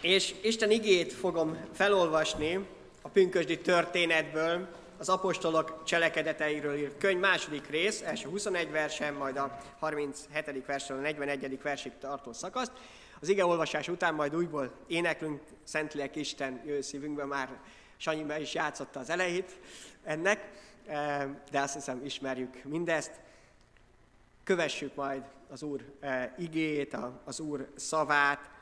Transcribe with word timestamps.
És 0.00 0.34
Isten 0.42 0.70
igét 0.70 1.12
fogom 1.12 1.58
felolvasni 1.72 2.66
a 3.02 3.08
pünkösdi 3.08 3.58
történetből, 3.58 4.68
az 4.98 5.08
apostolok 5.08 5.84
cselekedeteiről 5.84 6.76
írt 6.76 6.98
könyv 6.98 7.20
második 7.20 7.66
rész, 7.66 8.02
első 8.02 8.28
21 8.28 8.70
versen, 8.70 9.14
majd 9.14 9.36
a 9.36 9.58
37. 9.78 10.66
versről 10.66 10.98
a 10.98 11.00
41. 11.00 11.62
versig 11.62 11.92
tartó 12.00 12.32
szakaszt. 12.32 12.72
Az 13.20 13.28
ige 13.28 13.46
olvasás 13.46 13.88
után 13.88 14.14
majd 14.14 14.36
újból 14.36 14.70
éneklünk, 14.86 15.42
Szentlélek 15.64 16.16
Isten 16.16 16.62
jő 16.66 16.80
szívünkbe, 16.80 17.24
már 17.24 17.58
Sanyi 17.96 18.22
be 18.22 18.40
is 18.40 18.54
játszotta 18.54 19.00
az 19.00 19.10
elejét 19.10 19.58
ennek, 20.04 20.50
eh, 20.86 21.26
de 21.50 21.60
azt 21.60 21.74
hiszem 21.74 22.04
ismerjük 22.04 22.64
mindezt. 22.64 23.12
Kövessük 24.44 24.94
majd 24.94 25.22
az 25.48 25.62
Úr 25.62 25.84
eh, 26.00 26.30
igét, 26.38 26.96
az 27.24 27.40
Úr 27.40 27.68
szavát, 27.76 28.56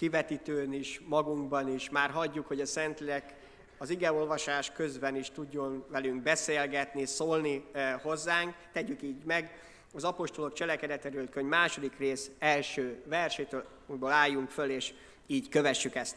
kivetítőn 0.00 0.72
is, 0.72 1.00
magunkban 1.06 1.68
is, 1.68 1.90
már 1.90 2.10
hagyjuk, 2.10 2.46
hogy 2.46 2.60
a 2.60 2.66
Szentlélek 2.66 3.34
az 3.78 3.90
igeolvasás 3.90 4.72
közben 4.72 5.16
is 5.16 5.30
tudjon 5.30 5.84
velünk 5.88 6.22
beszélgetni, 6.22 7.06
szólni 7.06 7.64
eh, 7.72 8.00
hozzánk. 8.02 8.54
Tegyük 8.72 9.02
így 9.02 9.24
meg. 9.24 9.60
Az 9.94 10.04
apostolok 10.04 10.52
cselekedetéről 10.52 11.28
könyv 11.28 11.48
második 11.48 11.98
rész 11.98 12.30
első 12.38 13.02
versétől 13.06 13.64
újból 13.86 14.12
álljunk 14.12 14.50
föl, 14.50 14.70
és 14.70 14.94
így 15.26 15.48
kövessük 15.48 15.94
ezt. 15.94 16.16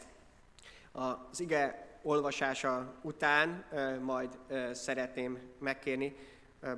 Az 0.92 1.40
ige 1.40 1.88
olvasása 2.02 2.94
után 3.02 3.64
eh, 3.70 3.98
majd 3.98 4.38
eh, 4.48 4.74
szeretném 4.74 5.38
megkérni 5.58 6.16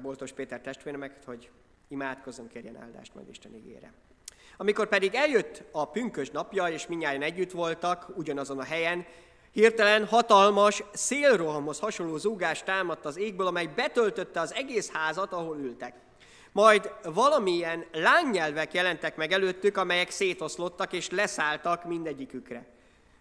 Boltos 0.03 0.33
Péter 0.33 0.61
testvéremet, 0.61 1.25
hogy 1.25 1.51
imádkozzon, 1.89 2.49
kérjen 2.49 2.77
áldást 2.77 3.15
majd 3.15 3.29
Isten 3.29 3.55
ígére. 3.55 3.93
Amikor 4.57 4.89
pedig 4.89 5.15
eljött 5.15 5.63
a 5.73 5.91
pünkös 5.91 6.31
napja, 6.31 6.69
és 6.69 6.87
minnyáján 6.87 7.23
együtt 7.23 7.51
voltak 7.51 8.09
ugyanazon 8.17 8.59
a 8.59 8.65
helyen, 8.65 9.07
Hirtelen 9.57 10.07
hatalmas 10.07 10.83
szélrohamhoz 10.93 11.79
hasonló 11.79 12.17
zúgás 12.17 12.63
támadt 12.63 13.05
az 13.05 13.17
égből, 13.17 13.47
amely 13.47 13.67
betöltötte 13.67 14.41
az 14.41 14.55
egész 14.55 14.91
házat, 14.91 15.33
ahol 15.33 15.59
ültek. 15.59 15.95
Majd 16.53 16.91
valamilyen 17.03 17.85
lánynyelvek 17.93 18.75
jelentek 18.75 19.17
meg 19.17 19.33
előttük, 19.33 19.77
amelyek 19.77 20.11
szétoszlottak 20.11 20.93
és 20.93 21.11
leszálltak 21.11 21.85
mindegyikükre. 21.85 22.67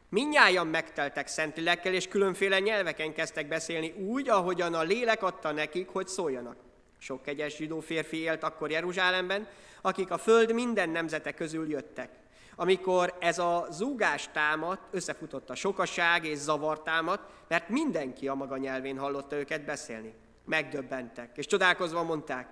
Mindnyájan 0.09 0.67
megteltek 0.67 1.27
szentlélekkel, 1.27 1.93
és 1.93 2.07
különféle 2.07 2.59
nyelveken 2.59 3.13
kezdtek 3.13 3.47
beszélni 3.47 3.91
úgy, 3.91 4.29
ahogyan 4.29 4.73
a 4.73 4.81
lélek 4.81 5.23
adta 5.23 5.51
nekik, 5.51 5.89
hogy 5.89 6.07
szóljanak. 6.07 6.55
Sok 6.97 7.21
kegyes 7.21 7.55
zsidó 7.55 7.79
férfi 7.79 8.17
élt 8.17 8.43
akkor 8.43 8.71
Jeruzsálemben, 8.71 9.47
akik 9.85 10.11
a 10.11 10.17
föld 10.17 10.53
minden 10.53 10.89
nemzete 10.89 11.33
közül 11.33 11.69
jöttek. 11.69 12.09
Amikor 12.55 13.15
ez 13.19 13.39
a 13.39 13.67
zúgás 13.71 14.29
támadt, 14.31 14.81
összefutott 14.91 15.49
a 15.49 15.55
sokaság 15.55 16.25
és 16.25 16.37
zavar 16.37 16.81
támadt, 16.81 17.31
mert 17.47 17.69
mindenki 17.69 18.27
a 18.27 18.33
maga 18.33 18.57
nyelvén 18.57 18.97
hallotta 18.97 19.35
őket 19.35 19.65
beszélni. 19.65 20.13
Megdöbbentek, 20.45 21.37
és 21.37 21.45
csodálkozva 21.45 22.03
mondták, 22.03 22.51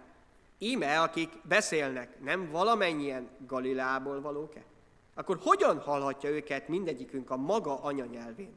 íme, 0.58 1.02
akik 1.02 1.30
beszélnek, 1.44 2.20
nem 2.20 2.50
valamennyien 2.52 3.30
Galilából 3.48 4.22
valók-e? 4.22 4.64
Akkor 5.16 5.38
hogyan 5.42 5.80
hallhatja 5.80 6.30
őket 6.30 6.68
mindegyikünk 6.68 7.30
a 7.30 7.38
maga 7.38 7.84
anyanyelvén? 7.84 8.56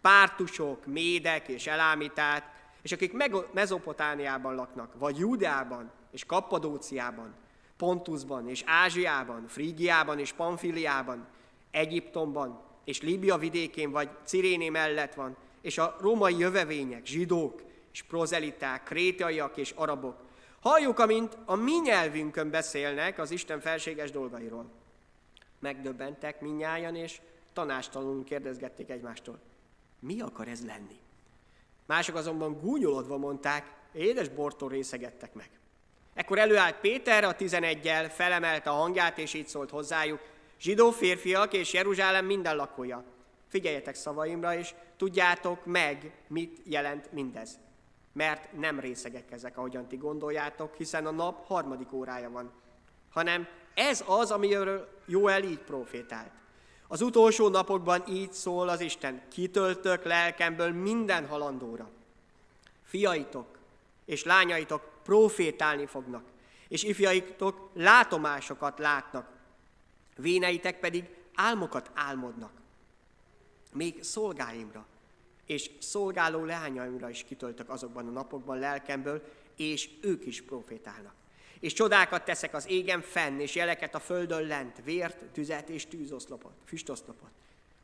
Pártusok, 0.00 0.86
médek 0.86 1.48
és 1.48 1.66
elámítát, 1.66 2.44
és 2.82 2.92
akik 2.92 3.12
Mezopotániában 3.52 4.54
laknak, 4.54 4.92
vagy 4.98 5.18
Júdeában 5.18 5.90
és 6.10 6.24
Kappadóciában, 6.24 7.34
Pontusban 7.76 8.48
és 8.48 8.62
Ázsiában, 8.66 9.46
Frígiában 9.48 10.18
és 10.18 10.32
Pamfiliában, 10.32 11.26
Egyiptomban 11.70 12.60
és 12.84 13.02
Líbia 13.02 13.36
vidékén 13.36 13.90
vagy 13.90 14.08
Ciréné 14.24 14.68
mellett 14.68 15.14
van, 15.14 15.36
és 15.60 15.78
a 15.78 15.96
római 16.00 16.38
jövevények, 16.38 17.06
zsidók 17.06 17.62
és 17.92 18.02
prozeliták, 18.02 18.82
krétaiak 18.82 19.56
és 19.56 19.70
arabok. 19.70 20.16
Halljuk, 20.60 20.98
amint 20.98 21.38
a 21.44 21.54
mi 21.54 21.72
nyelvünkön 21.82 22.50
beszélnek 22.50 23.18
az 23.18 23.30
Isten 23.30 23.60
felséges 23.60 24.10
dolgairól. 24.10 24.70
Megdöbbentek 25.58 26.40
minnyájan, 26.40 26.94
és 26.94 27.20
tanástalanul 27.52 28.24
kérdezgették 28.24 28.90
egymástól. 28.90 29.38
Mi 30.00 30.20
akar 30.20 30.48
ez 30.48 30.64
lenni? 30.64 30.98
Mások 31.86 32.16
azonban 32.16 32.58
gúnyolodva 32.58 33.16
mondták, 33.16 33.74
édes 33.92 34.28
bortól 34.28 34.68
részegettek 34.68 35.34
meg. 35.34 35.50
Ekkor 36.16 36.38
előállt 36.38 36.74
Péter 36.74 37.24
a 37.24 37.34
tizenegyel, 37.34 38.10
felemelte 38.10 38.70
a 38.70 38.74
hangját, 38.74 39.18
és 39.18 39.34
így 39.34 39.46
szólt 39.46 39.70
hozzájuk, 39.70 40.20
zsidó 40.60 40.90
férfiak 40.90 41.52
és 41.52 41.72
Jeruzsálem 41.72 42.24
minden 42.24 42.56
lakója. 42.56 43.04
Figyeljetek 43.48 43.94
szavaimra, 43.94 44.54
és 44.54 44.74
tudjátok 44.96 45.64
meg, 45.64 46.12
mit 46.28 46.58
jelent 46.64 47.12
mindez. 47.12 47.58
Mert 48.12 48.52
nem 48.52 48.80
részegek 48.80 49.32
ezek, 49.32 49.58
ahogyan 49.58 49.86
ti 49.86 49.96
gondoljátok, 49.96 50.74
hiszen 50.76 51.06
a 51.06 51.10
nap 51.10 51.46
harmadik 51.46 51.92
órája 51.92 52.30
van. 52.30 52.52
Hanem 53.10 53.48
ez 53.74 54.04
az, 54.06 54.30
amiről 54.30 54.88
Jóel 55.06 55.42
így 55.42 55.58
profétált. 55.58 56.30
Az 56.88 57.00
utolsó 57.00 57.48
napokban 57.48 58.02
így 58.08 58.32
szól 58.32 58.68
az 58.68 58.80
Isten, 58.80 59.22
kitöltök 59.32 60.04
lelkemből 60.04 60.72
minden 60.72 61.26
halandóra. 61.26 61.88
Fiaitok 62.84 63.58
és 64.04 64.24
lányaitok 64.24 64.95
profétálni 65.06 65.86
fognak, 65.86 66.24
és 66.68 66.82
ifjaitok 66.82 67.70
látomásokat 67.74 68.78
látnak, 68.78 69.28
véneitek 70.16 70.80
pedig 70.80 71.04
álmokat 71.34 71.90
álmodnak. 71.94 72.52
Még 73.72 74.02
szolgáimra 74.02 74.86
és 75.46 75.70
szolgáló 75.78 76.44
leányaimra 76.44 77.10
is 77.10 77.24
kitöltök 77.24 77.68
azokban 77.68 78.06
a 78.06 78.10
napokban 78.10 78.58
lelkemből, 78.58 79.22
és 79.56 79.90
ők 80.00 80.26
is 80.26 80.42
profétálnak. 80.42 81.14
És 81.60 81.72
csodákat 81.72 82.24
teszek 82.24 82.54
az 82.54 82.68
égen 82.68 83.00
fenn, 83.00 83.38
és 83.38 83.54
jeleket 83.54 83.94
a 83.94 84.00
földön 84.00 84.46
lent, 84.46 84.82
vért, 84.84 85.24
tüzet 85.24 85.68
és 85.68 85.86
tűzoszlopot, 85.86 86.52
füstoszlopot. 86.64 87.30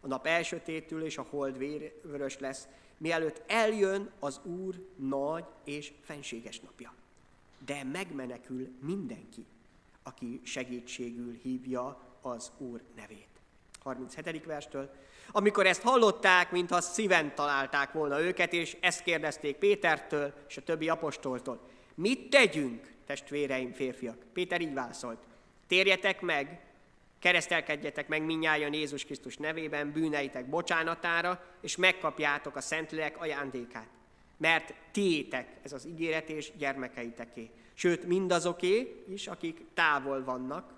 A 0.00 0.06
nap 0.06 0.26
elsötétül, 0.26 1.04
és 1.04 1.18
a 1.18 1.26
hold 1.30 1.58
vérvörös 1.58 2.38
lesz, 2.38 2.68
mielőtt 2.98 3.42
eljön 3.46 4.10
az 4.18 4.40
Úr 4.44 4.74
nagy 4.96 5.44
és 5.64 5.92
fenséges 6.04 6.60
napja 6.60 6.94
de 7.64 7.84
megmenekül 7.84 8.68
mindenki, 8.80 9.46
aki 10.02 10.40
segítségül 10.44 11.38
hívja 11.42 12.00
az 12.20 12.52
Úr 12.58 12.82
nevét. 12.96 13.28
37. 13.82 14.44
verstől. 14.44 14.90
Amikor 15.30 15.66
ezt 15.66 15.82
hallották, 15.82 16.50
mintha 16.50 16.80
szíven 16.80 17.34
találták 17.34 17.92
volna 17.92 18.20
őket, 18.20 18.52
és 18.52 18.76
ezt 18.80 19.02
kérdezték 19.02 19.56
Pétertől 19.56 20.34
és 20.48 20.56
a 20.56 20.62
többi 20.62 20.88
apostoltól. 20.88 21.60
Mit 21.94 22.30
tegyünk, 22.30 22.92
testvéreim, 23.06 23.72
férfiak? 23.72 24.24
Péter 24.32 24.60
így 24.60 24.74
válaszolt. 24.74 25.18
Térjetek 25.66 26.20
meg, 26.20 26.60
keresztelkedjetek 27.18 28.08
meg 28.08 28.24
minnyáján 28.24 28.72
Jézus 28.72 29.04
Krisztus 29.04 29.36
nevében 29.36 29.92
bűneitek 29.92 30.48
bocsánatára, 30.48 31.44
és 31.60 31.76
megkapjátok 31.76 32.56
a 32.56 32.60
Szentlélek 32.60 33.20
ajándékát 33.20 33.88
mert 34.42 34.74
tiétek 34.92 35.58
ez 35.62 35.72
az 35.72 35.86
ígéret 35.86 36.28
és 36.28 36.52
gyermekeiteké. 36.56 37.50
Sőt, 37.74 38.04
mindazoké 38.04 39.04
is, 39.08 39.26
akik 39.26 39.64
távol 39.74 40.24
vannak, 40.24 40.72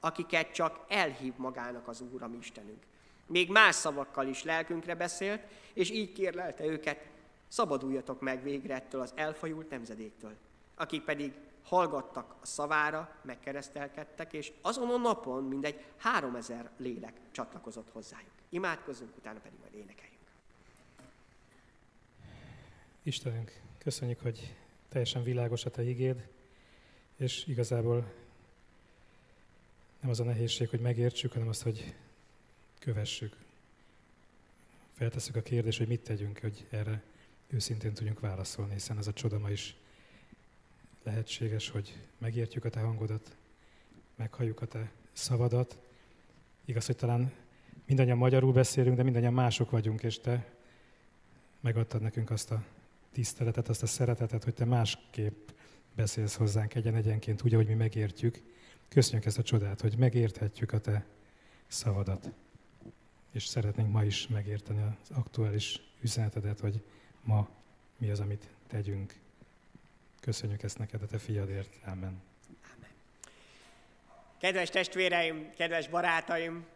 akiket 0.00 0.52
csak 0.52 0.84
elhív 0.88 1.32
magának 1.36 1.88
az 1.88 2.00
Úr, 2.00 2.22
a 2.22 2.28
mi 2.28 2.36
Istenünk. 2.36 2.82
Még 3.26 3.50
más 3.50 3.74
szavakkal 3.74 4.26
is 4.26 4.42
lelkünkre 4.42 4.94
beszélt, 4.94 5.40
és 5.72 5.90
így 5.90 6.12
kérlelte 6.12 6.64
őket, 6.64 7.08
szabaduljatok 7.48 8.20
meg 8.20 8.42
végre 8.42 8.74
ettől 8.74 9.00
az 9.00 9.12
elfajult 9.14 9.70
nemzedéktől, 9.70 10.36
akik 10.74 11.02
pedig 11.02 11.32
hallgattak 11.64 12.34
a 12.42 12.46
szavára, 12.46 13.16
megkeresztelkedtek, 13.22 14.32
és 14.32 14.52
azon 14.62 14.90
a 14.90 14.96
napon 14.96 15.44
mindegy 15.44 15.84
három 15.96 16.34
ezer 16.34 16.70
lélek 16.76 17.14
csatlakozott 17.30 17.90
hozzájuk. 17.92 18.30
Imádkozzunk, 18.48 19.16
utána 19.16 19.38
pedig 19.38 19.58
majd 19.60 19.74
énekeljünk. 19.74 20.19
Istenünk, 23.02 23.60
köszönjük, 23.78 24.20
hogy 24.20 24.54
teljesen 24.88 25.22
világos 25.22 25.64
a 25.64 25.70
Te 25.70 25.82
igéd, 25.82 26.28
és 27.16 27.46
igazából 27.46 28.12
nem 30.00 30.10
az 30.10 30.20
a 30.20 30.24
nehézség, 30.24 30.68
hogy 30.68 30.80
megértsük, 30.80 31.32
hanem 31.32 31.48
az, 31.48 31.62
hogy 31.62 31.94
kövessük. 32.78 33.36
Feltesszük 34.92 35.36
a 35.36 35.42
kérdést, 35.42 35.78
hogy 35.78 35.88
mit 35.88 36.00
tegyünk, 36.00 36.38
hogy 36.38 36.66
erre 36.70 37.02
őszintén 37.48 37.94
tudjunk 37.94 38.20
válaszolni, 38.20 38.72
hiszen 38.72 38.98
ez 38.98 39.06
a 39.06 39.12
csoda 39.12 39.38
ma 39.38 39.50
is 39.50 39.76
lehetséges, 41.02 41.68
hogy 41.68 41.98
megértjük 42.18 42.64
a 42.64 42.70
Te 42.70 42.80
hangodat, 42.80 43.36
meghalljuk 44.14 44.60
a 44.60 44.66
Te 44.66 44.90
szavadat. 45.12 45.78
Igaz, 46.64 46.86
hogy 46.86 46.96
talán 46.96 47.32
mindannyian 47.86 48.18
magyarul 48.18 48.52
beszélünk, 48.52 48.96
de 48.96 49.02
mindannyian 49.02 49.32
mások 49.32 49.70
vagyunk, 49.70 50.02
és 50.02 50.18
Te 50.18 50.54
megadtad 51.60 52.00
nekünk 52.00 52.30
azt 52.30 52.50
a 52.50 52.64
tiszteletet, 53.12 53.68
azt 53.68 53.82
a 53.82 53.86
szeretetet, 53.86 54.44
hogy 54.44 54.54
te 54.54 54.64
másképp 54.64 55.48
beszélsz 55.94 56.34
hozzánk 56.34 56.74
egyen-egyenként, 56.74 57.42
úgy, 57.42 57.54
ahogy 57.54 57.66
mi 57.66 57.74
megértjük. 57.74 58.42
Köszönjük 58.88 59.24
ezt 59.26 59.38
a 59.38 59.42
csodát, 59.42 59.80
hogy 59.80 59.96
megérthetjük 59.98 60.72
a 60.72 60.80
te 60.80 61.04
szavadat. 61.66 62.30
és 63.32 63.46
szeretnénk 63.46 63.92
ma 63.92 64.04
is 64.04 64.28
megérteni 64.28 64.82
az 64.82 65.16
aktuális 65.16 65.80
üzenetedet, 66.00 66.60
hogy 66.60 66.82
ma 67.22 67.48
mi 67.98 68.10
az, 68.10 68.20
amit 68.20 68.48
tegyünk. 68.66 69.14
Köszönjük 70.20 70.62
ezt 70.62 70.78
neked 70.78 71.02
a 71.02 71.06
te 71.06 71.18
fiadért. 71.18 71.78
Amen. 71.86 72.22
Kedves 74.38 74.70
testvéreim, 74.70 75.52
kedves 75.56 75.88
barátaim, 75.88 76.66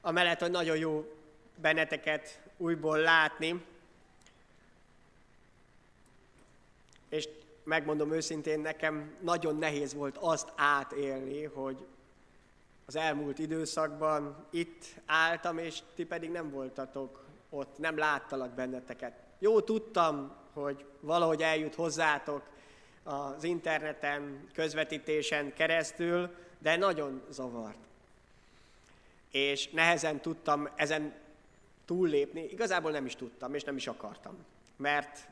amellett, 0.00 0.40
hogy 0.40 0.50
nagyon 0.50 0.76
jó 0.76 1.04
benneteket 1.56 2.42
újból 2.56 2.98
látni, 2.98 3.64
és 7.12 7.28
megmondom 7.64 8.12
őszintén, 8.12 8.60
nekem 8.60 9.16
nagyon 9.20 9.56
nehéz 9.56 9.94
volt 9.94 10.16
azt 10.20 10.52
átélni, 10.56 11.44
hogy 11.44 11.86
az 12.86 12.96
elmúlt 12.96 13.38
időszakban 13.38 14.46
itt 14.50 14.84
álltam, 15.06 15.58
és 15.58 15.78
ti 15.94 16.04
pedig 16.04 16.30
nem 16.30 16.50
voltatok 16.50 17.24
ott, 17.50 17.78
nem 17.78 17.98
láttalak 17.98 18.50
benneteket. 18.50 19.12
Jó, 19.38 19.60
tudtam, 19.60 20.36
hogy 20.52 20.84
valahogy 21.00 21.42
eljut 21.42 21.74
hozzátok 21.74 22.42
az 23.02 23.44
interneten, 23.44 24.48
közvetítésen 24.52 25.54
keresztül, 25.54 26.34
de 26.58 26.76
nagyon 26.76 27.22
zavart. 27.30 27.78
És 29.30 29.68
nehezen 29.68 30.20
tudtam 30.20 30.68
ezen 30.76 31.14
túllépni. 31.84 32.42
Igazából 32.42 32.90
nem 32.90 33.06
is 33.06 33.16
tudtam, 33.16 33.54
és 33.54 33.64
nem 33.64 33.76
is 33.76 33.86
akartam. 33.86 34.36
Mert 34.76 35.30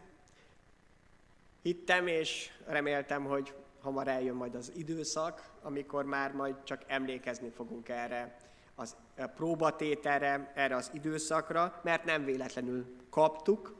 hittem, 1.62 2.07
és 2.07 2.51
reméltem, 2.67 3.25
hogy 3.25 3.55
hamar 3.81 4.09
eljön 4.09 4.35
majd 4.35 4.55
az 4.55 4.73
időszak, 4.77 5.51
amikor 5.62 6.05
már 6.05 6.33
majd 6.33 6.55
csak 6.62 6.83
emlékezni 6.87 7.51
fogunk 7.51 7.89
erre 7.89 8.37
az 8.75 8.97
a 9.17 9.27
próbatételre, 9.27 10.53
erre 10.55 10.77
az 10.77 10.91
időszakra, 10.95 11.81
mert 11.83 12.05
nem 12.05 12.25
véletlenül 12.25 12.97
kaptuk, 13.11 13.75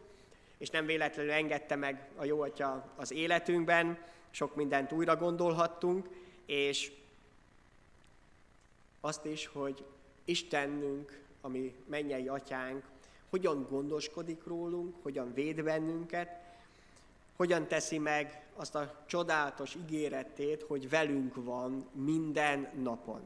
és 0.59 0.71
nem 0.71 0.87
véletlenül 0.87 1.33
engedte 1.33 1.77
meg 1.77 2.09
a 2.17 2.25
jó 2.25 2.41
atya 2.41 2.93
az 2.97 3.13
életünkben, 3.13 3.99
sok 4.31 4.55
mindent 4.55 4.93
újra 4.93 5.17
gondolhattunk, 5.17 6.09
és 6.47 6.93
azt 9.01 9.25
is, 9.25 9.47
hogy 9.47 9.85
Istenünk, 10.25 11.23
ami 11.41 11.75
mennyei 11.87 12.29
atyánk, 12.29 12.85
hogyan 13.31 13.67
gondoskodik 13.71 14.45
rólunk, 14.47 15.03
hogyan 15.03 15.35
véd 15.35 15.63
bennünket, 15.63 16.40
hogyan 17.41 17.69
teszi 17.69 17.99
meg 17.99 18.43
azt 18.57 18.75
a 18.75 19.05
csodálatos 19.07 19.75
ígéretét, 19.75 20.63
hogy 20.63 20.91
velünk 20.91 21.45
van 21.45 21.89
minden 21.93 22.69
napon. 22.83 23.21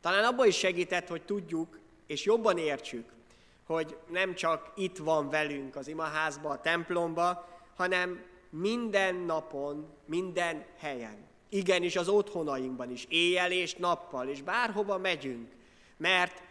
Talán 0.00 0.24
abban 0.24 0.46
is 0.46 0.56
segített, 0.58 1.08
hogy 1.08 1.22
tudjuk 1.22 1.78
és 2.06 2.24
jobban 2.24 2.58
értsük, 2.58 3.12
hogy 3.66 3.96
nem 4.10 4.34
csak 4.34 4.72
itt 4.76 4.96
van 4.96 5.30
velünk 5.30 5.76
az 5.76 5.88
imaházba, 5.88 6.48
a 6.48 6.60
templomba, 6.60 7.48
hanem 7.74 8.24
minden 8.50 9.14
napon, 9.14 9.86
minden 10.04 10.64
helyen. 10.76 11.16
Igenis 11.48 11.96
az 11.96 12.08
otthonainkban 12.08 12.90
is, 12.90 13.06
éjjel 13.08 13.52
és 13.52 13.74
nappal, 13.74 14.28
és 14.28 14.42
bárhova 14.42 14.98
megyünk, 14.98 15.52
mert 15.96 16.42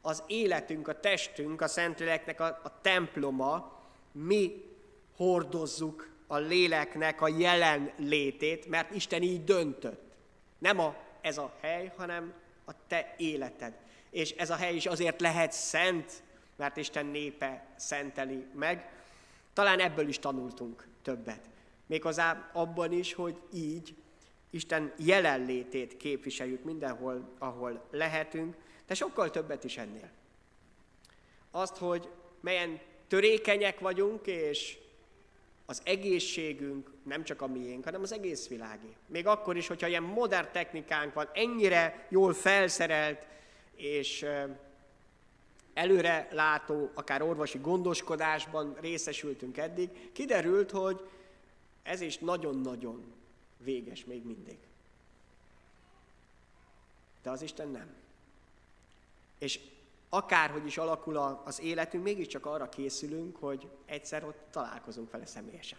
az 0.00 0.22
életünk, 0.26 0.88
a 0.88 1.00
testünk, 1.00 1.60
a 1.60 1.68
Szentléleknek 1.68 2.40
a, 2.40 2.60
a 2.62 2.80
temploma, 2.80 3.80
mi 4.12 4.64
hordozzuk 5.16 6.08
a 6.32 6.38
léleknek 6.38 7.20
a 7.20 7.28
jelen 7.28 7.92
létét, 7.96 8.66
mert 8.66 8.94
Isten 8.94 9.22
így 9.22 9.44
döntött. 9.44 10.02
Nem 10.58 10.78
a, 10.78 10.96
ez 11.20 11.38
a 11.38 11.52
hely, 11.60 11.92
hanem 11.96 12.32
a 12.64 12.72
te 12.86 13.14
életed. 13.16 13.74
És 14.10 14.30
ez 14.30 14.50
a 14.50 14.54
hely 14.54 14.74
is 14.74 14.86
azért 14.86 15.20
lehet 15.20 15.52
szent, 15.52 16.22
mert 16.56 16.76
Isten 16.76 17.06
népe 17.06 17.66
szenteli 17.76 18.46
meg. 18.54 18.92
Talán 19.52 19.80
ebből 19.80 20.08
is 20.08 20.18
tanultunk 20.18 20.86
többet. 21.02 21.48
Méghozzá 21.86 22.50
abban 22.52 22.92
is, 22.92 23.12
hogy 23.14 23.36
így 23.52 23.94
Isten 24.50 24.92
jelenlétét 24.96 25.96
képviseljük 25.96 26.64
mindenhol, 26.64 27.34
ahol 27.38 27.86
lehetünk, 27.90 28.56
de 28.86 28.94
sokkal 28.94 29.30
többet 29.30 29.64
is 29.64 29.76
ennél. 29.76 30.10
Azt, 31.50 31.76
hogy 31.76 32.08
melyen 32.40 32.80
törékenyek 33.08 33.80
vagyunk, 33.80 34.26
és 34.26 34.78
az 35.70 35.80
egészségünk 35.84 36.90
nem 37.02 37.24
csak 37.24 37.42
a 37.42 37.46
miénk, 37.46 37.84
hanem 37.84 38.02
az 38.02 38.12
egész 38.12 38.48
világé. 38.48 38.94
Még 39.06 39.26
akkor 39.26 39.56
is, 39.56 39.66
hogyha 39.66 39.86
ilyen 39.86 40.02
modern 40.02 40.48
technikánk 40.52 41.14
van, 41.14 41.28
ennyire 41.32 42.06
jól 42.08 42.32
felszerelt 42.32 43.26
és 43.76 44.26
előre 45.74 46.28
látó, 46.32 46.90
akár 46.94 47.22
orvosi 47.22 47.58
gondoskodásban 47.58 48.76
részesültünk 48.80 49.56
eddig, 49.56 50.12
kiderült, 50.12 50.70
hogy 50.70 51.00
ez 51.82 52.00
is 52.00 52.18
nagyon-nagyon 52.18 53.12
véges 53.58 54.04
még 54.04 54.24
mindig. 54.24 54.58
De 57.22 57.30
az 57.30 57.42
Isten 57.42 57.68
nem. 57.68 57.94
És 59.38 59.60
akárhogy 60.10 60.66
is 60.66 60.78
alakul 60.78 61.40
az 61.44 61.60
életünk, 61.60 62.04
mégiscsak 62.04 62.46
arra 62.46 62.68
készülünk, 62.68 63.36
hogy 63.36 63.68
egyszer 63.86 64.24
ott 64.24 64.38
találkozunk 64.50 65.10
vele 65.10 65.26
személyesen. 65.26 65.78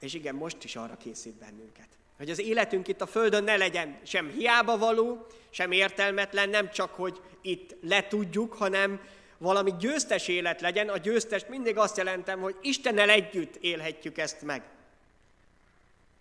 És 0.00 0.14
igen, 0.14 0.34
most 0.34 0.64
is 0.64 0.76
arra 0.76 0.96
készít 0.96 1.34
bennünket. 1.34 1.88
Hogy 2.16 2.30
az 2.30 2.38
életünk 2.40 2.88
itt 2.88 3.00
a 3.00 3.06
Földön 3.06 3.44
ne 3.44 3.56
legyen 3.56 3.98
sem 4.02 4.28
hiába 4.28 4.78
való, 4.78 5.26
sem 5.50 5.72
értelmetlen, 5.72 6.48
nem 6.48 6.70
csak, 6.70 6.94
hogy 6.94 7.20
itt 7.42 7.76
letudjuk, 7.82 8.54
hanem 8.54 9.00
valami 9.38 9.74
győztes 9.78 10.28
élet 10.28 10.60
legyen. 10.60 10.88
A 10.88 10.96
győztes 10.96 11.46
mindig 11.48 11.78
azt 11.78 11.96
jelentem, 11.96 12.40
hogy 12.40 12.56
Istennel 12.60 13.10
együtt 13.10 13.56
élhetjük 13.56 14.18
ezt 14.18 14.42
meg. 14.42 14.62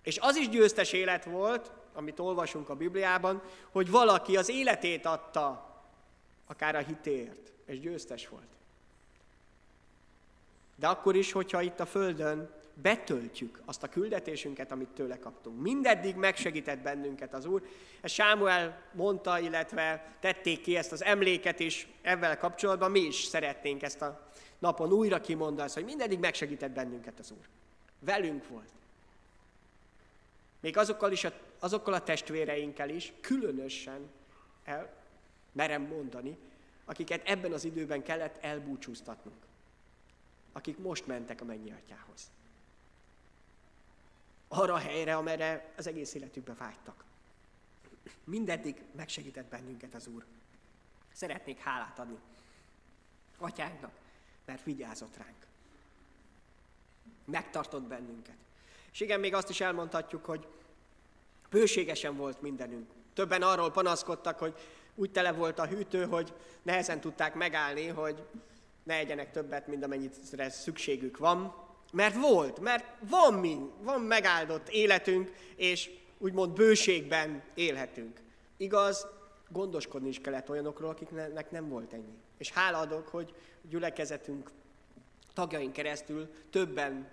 És 0.04 0.18
az 0.20 0.36
is 0.36 0.50
győztes 0.50 0.92
élet 0.92 1.26
volt, 1.26 1.72
amit 1.94 2.20
olvasunk 2.20 2.70
a 2.70 2.76
Bibliában, 2.76 3.42
hogy 3.72 3.90
valaki 3.90 4.38
az 4.38 4.50
életét 4.50 5.06
adta 5.06 5.73
akár 6.54 6.76
a 6.76 6.80
hitért, 6.80 7.52
és 7.66 7.80
győztes 7.80 8.28
volt. 8.28 8.48
De 10.76 10.88
akkor 10.88 11.16
is, 11.16 11.32
hogyha 11.32 11.62
itt 11.62 11.80
a 11.80 11.86
Földön 11.86 12.50
betöltjük 12.74 13.62
azt 13.66 13.84
a 13.84 13.90
küldetésünket, 13.90 14.72
amit 14.72 14.88
tőle 14.88 15.20
kaptunk. 15.20 15.62
Mindeddig 15.62 16.16
megsegített 16.16 16.80
bennünket 16.80 17.34
az 17.34 17.46
Úr. 17.46 17.62
Ezt 18.02 18.14
Sámuel 18.14 18.82
mondta, 18.92 19.40
illetve 19.40 20.16
tették 20.20 20.62
ki 20.62 20.78
ezt 20.78 20.92
az 20.92 21.04
emléket 21.04 21.60
is 21.60 21.88
ebben 22.02 22.38
kapcsolatban. 22.38 22.92
Mi 22.92 23.00
is 23.00 23.24
szeretnénk 23.24 23.82
ezt 23.84 24.02
a 24.02 24.32
napon 24.60 24.92
újra 24.92 25.22
kimondani, 25.22 25.72
hogy 25.74 25.86
mindeddig 25.86 26.20
megsegített 26.20 26.72
bennünket 26.72 27.20
az 27.20 27.32
Úr. 27.32 27.48
Velünk 28.00 28.48
volt. 28.48 28.70
Még 30.60 30.78
azokkal, 30.78 31.12
is 31.12 31.24
a, 31.24 31.32
azokkal 31.60 31.94
a 31.94 32.04
testvéreinkkel 32.04 32.90
is, 32.90 33.14
különösen 33.22 34.10
merem 35.54 35.82
mondani, 35.82 36.38
akiket 36.86 37.28
ebben 37.28 37.54
az 37.54 37.64
időben 37.64 38.04
kellett 38.04 38.44
elbúcsúztatnunk. 38.44 39.38
Akik 40.52 40.78
most 40.78 41.08
mentek 41.08 41.42
a 41.42 41.46
mennyi 41.46 41.72
atyához. 41.72 42.32
Arra 44.48 44.74
a 44.74 44.78
helyre, 44.78 45.16
amerre 45.16 45.74
az 45.78 45.88
egész 45.88 46.14
életükbe 46.14 46.54
vágytak. 46.54 47.04
Mindeddig 48.24 48.82
megsegített 48.92 49.46
bennünket 49.46 49.94
az 49.94 50.08
Úr. 50.08 50.26
Szeretnék 51.12 51.60
hálát 51.60 52.00
adni 52.00 52.18
atyánknak, 53.38 53.92
mert 54.46 54.64
vigyázott 54.64 55.18
ránk. 55.18 55.46
Megtartott 57.26 57.84
bennünket. 57.84 58.36
És 58.92 59.00
igen, 59.00 59.20
még 59.20 59.34
azt 59.34 59.50
is 59.50 59.62
elmondhatjuk, 59.62 60.26
hogy 60.26 60.48
bőségesen 61.50 62.16
volt 62.16 62.42
mindenünk. 62.42 62.92
Többen 63.14 63.42
arról 63.42 63.72
panaszkodtak, 63.72 64.40
hogy 64.40 64.56
úgy 64.96 65.12
tele 65.12 65.32
volt 65.32 65.60
a 65.60 65.66
hűtő, 65.66 66.06
hogy 66.06 66.34
nehezen 66.62 67.00
tudták 67.02 67.34
megállni, 67.34 67.88
hogy 67.88 68.24
ne 68.84 68.98
egyenek 68.98 69.32
többet, 69.32 69.68
mint 69.68 69.84
amennyit 69.84 70.14
szükségük 70.50 71.18
van. 71.18 71.56
Mert 71.94 72.16
volt, 72.16 72.60
mert 72.60 72.86
van 73.10 73.34
mi, 73.34 73.58
van 73.82 74.02
megáldott 74.02 74.70
életünk, 74.70 75.32
és 75.56 75.90
úgymond 76.18 76.54
bőségben 76.54 77.44
élhetünk. 77.54 78.22
Igaz, 78.58 79.08
gondoskodni 79.50 80.10
is 80.10 80.20
kellett 80.20 80.50
olyanokról, 80.50 80.90
akiknek 80.90 81.52
nem 81.52 81.70
volt 81.70 81.94
ennyi. 81.94 82.18
És 82.38 82.52
hála 82.52 82.78
adok, 82.78 83.08
hogy 83.08 83.34
gyülekezetünk 83.70 84.52
tagjaink 85.34 85.74
keresztül 85.74 86.34
többen 86.50 87.10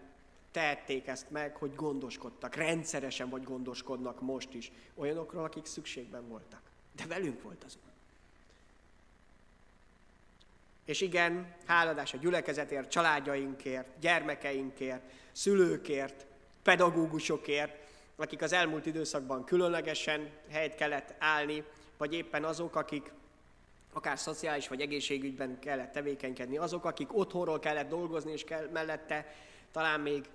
tehették 0.50 1.06
ezt 1.06 1.30
meg, 1.30 1.56
hogy 1.56 1.74
gondoskodtak, 1.74 2.54
rendszeresen 2.54 3.28
vagy 3.28 3.42
gondoskodnak 3.42 4.20
most 4.20 4.54
is 4.54 4.72
olyanokról, 4.94 5.44
akik 5.44 5.64
szükségben 5.64 6.28
voltak. 6.28 6.69
De 7.00 7.06
velünk 7.06 7.42
volt 7.42 7.64
az 7.64 7.76
Úr. 7.84 7.90
És 10.84 11.00
igen, 11.00 11.54
háladás 11.66 12.14
a 12.14 12.16
gyülekezetért, 12.16 12.90
családjainkért, 12.90 13.86
gyermekeinkért, 14.00 15.02
szülőkért, 15.32 16.26
pedagógusokért, 16.62 17.88
akik 18.16 18.42
az 18.42 18.52
elmúlt 18.52 18.86
időszakban 18.86 19.44
különlegesen 19.44 20.30
helyt 20.50 20.74
kellett 20.74 21.14
állni, 21.18 21.64
vagy 21.96 22.14
éppen 22.14 22.44
azok, 22.44 22.76
akik 22.76 23.12
akár 23.92 24.18
szociális 24.18 24.68
vagy 24.68 24.80
egészségügyben 24.80 25.58
kellett 25.58 25.92
tevékenykedni, 25.92 26.56
azok, 26.56 26.84
akik 26.84 27.16
otthonról 27.16 27.58
kellett 27.58 27.88
dolgozni, 27.88 28.32
és 28.32 28.44
kell, 28.44 28.68
mellette 28.72 29.34
talán 29.72 30.00
még 30.00 30.28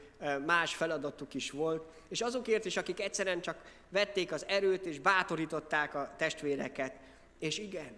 más 0.46 0.76
feladatuk 0.76 1.34
is 1.34 1.52
volt, 1.52 1.84
és 2.08 2.22
azokért 2.22 2.66
is, 2.66 2.78
akik 2.78 3.00
egyszerűen 3.00 3.42
csak 3.42 3.58
vették 3.90 4.32
az 4.32 4.46
erőt, 4.48 4.86
és 4.86 5.00
bátorították 5.00 5.96
a 5.96 6.14
testvéreket. 6.18 6.94
És 7.40 7.58
igen, 7.58 7.92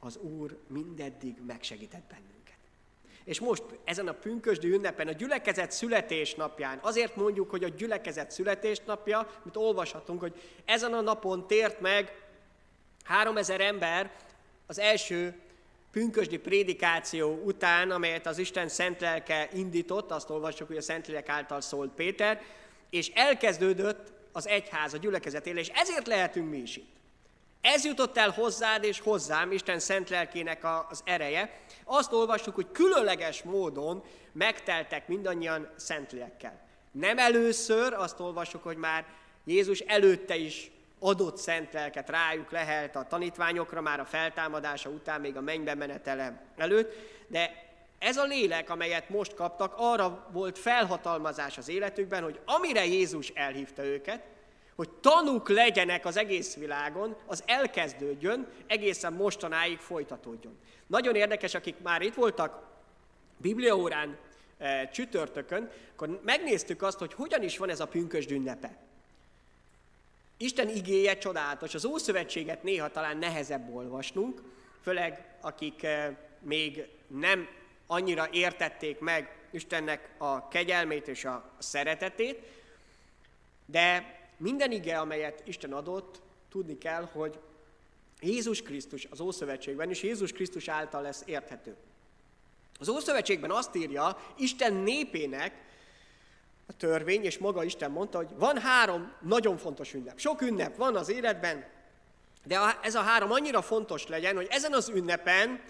az 0.00 0.16
Úr 0.16 0.58
mindeddig 0.66 1.36
megsegített 1.46 2.04
bennünket. 2.08 2.56
És 3.24 3.40
most 3.40 3.62
ezen 3.84 4.08
a 4.08 4.12
pünkösdi 4.12 4.68
ünnepen, 4.68 5.08
a 5.08 5.12
gyülekezet 5.12 5.70
születésnapján, 5.70 6.78
azért 6.82 7.16
mondjuk, 7.16 7.50
hogy 7.50 7.64
a 7.64 7.68
gyülekezet 7.68 8.30
születésnapja, 8.30 9.30
mint 9.42 9.56
olvashatunk, 9.56 10.20
hogy 10.20 10.40
ezen 10.64 10.92
a 10.92 11.00
napon 11.00 11.46
tért 11.46 11.80
meg 11.80 12.26
3000 13.04 13.60
ember 13.60 14.12
az 14.66 14.78
első 14.78 15.40
pünkösdi 15.92 16.38
prédikáció 16.38 17.40
után, 17.44 17.90
amelyet 17.90 18.26
az 18.26 18.38
Isten 18.38 18.68
szent 18.68 19.00
lelke 19.00 19.48
indított, 19.52 20.10
azt 20.10 20.30
olvassuk, 20.30 20.66
hogy 20.66 20.76
a 20.76 20.82
szent 20.82 21.06
lélek 21.06 21.28
által 21.28 21.60
szólt 21.60 21.90
Péter, 21.90 22.42
és 22.90 23.10
elkezdődött 23.14 24.12
az 24.32 24.48
egyház, 24.48 24.94
a 24.94 24.98
gyülekezet 24.98 25.46
éle, 25.46 25.60
és 25.60 25.70
ezért 25.74 26.06
lehetünk 26.06 26.50
mi 26.50 26.56
is 26.56 26.76
itt. 26.76 26.96
Ez 27.60 27.84
jutott 27.84 28.16
el 28.16 28.30
hozzád 28.30 28.84
és 28.84 29.00
hozzám, 29.00 29.52
Isten 29.52 29.78
szent 29.78 30.08
lelkének 30.08 30.64
az 30.88 31.02
ereje. 31.04 31.60
Azt 31.84 32.12
olvassuk, 32.12 32.54
hogy 32.54 32.70
különleges 32.72 33.42
módon 33.42 34.04
megteltek 34.32 35.08
mindannyian 35.08 35.68
szent 35.76 36.12
lélekkel. 36.12 36.66
Nem 36.92 37.18
először, 37.18 37.92
azt 37.92 38.20
olvassuk, 38.20 38.62
hogy 38.62 38.76
már 38.76 39.06
Jézus 39.44 39.78
előtte 39.78 40.36
is 40.36 40.70
adott 40.98 41.36
szent 41.36 41.72
lelket 41.72 42.10
rájuk 42.10 42.50
lehelt 42.50 42.96
a 42.96 43.06
tanítványokra 43.06 43.80
már 43.80 44.00
a 44.00 44.04
feltámadása 44.04 44.90
után, 44.90 45.20
még 45.20 45.36
a 45.36 45.40
mennybe 45.40 45.74
menetele 45.74 46.42
előtt, 46.56 46.94
de 47.26 47.66
ez 47.98 48.16
a 48.16 48.24
lélek, 48.24 48.70
amelyet 48.70 49.08
most 49.08 49.34
kaptak, 49.34 49.74
arra 49.76 50.28
volt 50.32 50.58
felhatalmazás 50.58 51.58
az 51.58 51.68
életükben, 51.68 52.22
hogy 52.22 52.40
amire 52.44 52.84
Jézus 52.86 53.28
elhívta 53.28 53.84
őket, 53.84 54.22
hogy 54.74 54.90
tanúk 54.90 55.48
legyenek 55.48 56.04
az 56.04 56.16
egész 56.16 56.56
világon, 56.56 57.16
az 57.26 57.42
elkezdődjön, 57.46 58.46
egészen 58.66 59.12
mostanáig 59.12 59.78
folytatódjon. 59.78 60.58
Nagyon 60.86 61.14
érdekes, 61.14 61.54
akik 61.54 61.74
már 61.82 62.02
itt 62.02 62.14
voltak 62.14 62.62
Bibliaórán 63.36 64.18
e, 64.58 64.88
csütörtökön, 64.88 65.70
akkor 65.92 66.20
megnéztük 66.24 66.82
azt, 66.82 66.98
hogy 66.98 67.14
hogyan 67.14 67.42
is 67.42 67.58
van 67.58 67.70
ez 67.70 67.80
a 67.80 67.86
pünkösd 67.86 68.30
ünnepe. 68.30 68.87
Isten 70.40 70.68
igéje 70.68 71.18
csodálatos. 71.18 71.74
Az 71.74 71.84
Ószövetséget 71.84 72.62
néha 72.62 72.90
talán 72.90 73.16
nehezebb 73.16 73.74
olvasnunk, 73.74 74.42
főleg 74.82 75.36
akik 75.40 75.82
eh, 75.82 76.16
még 76.40 76.88
nem 77.06 77.48
annyira 77.86 78.28
értették 78.32 78.98
meg 78.98 79.36
Istennek 79.50 80.14
a 80.18 80.48
kegyelmét 80.48 81.08
és 81.08 81.24
a 81.24 81.50
szeretetét, 81.58 82.38
de 83.66 84.16
minden 84.36 84.72
ige, 84.72 84.98
amelyet 84.98 85.42
Isten 85.46 85.72
adott, 85.72 86.20
tudni 86.50 86.78
kell, 86.78 87.08
hogy 87.12 87.38
Jézus 88.20 88.62
Krisztus 88.62 89.06
az 89.10 89.20
Ószövetségben, 89.20 89.90
és 89.90 90.02
Jézus 90.02 90.32
Krisztus 90.32 90.68
által 90.68 91.02
lesz 91.02 91.22
érthető. 91.26 91.76
Az 92.78 92.88
Ószövetségben 92.88 93.50
azt 93.50 93.76
írja 93.76 94.18
Isten 94.36 94.74
népének, 94.74 95.67
a 96.68 96.76
törvény, 96.76 97.24
és 97.24 97.38
maga 97.38 97.64
Isten 97.64 97.90
mondta, 97.90 98.18
hogy 98.18 98.28
van 98.36 98.58
három 98.58 99.12
nagyon 99.20 99.56
fontos 99.56 99.94
ünnep. 99.94 100.18
Sok 100.18 100.40
ünnep 100.40 100.76
van 100.76 100.96
az 100.96 101.08
életben, 101.08 101.64
de 102.44 102.78
ez 102.82 102.94
a 102.94 103.00
három 103.00 103.32
annyira 103.32 103.62
fontos 103.62 104.06
legyen, 104.06 104.36
hogy 104.36 104.46
ezen 104.50 104.72
az 104.72 104.88
ünnepen 104.88 105.60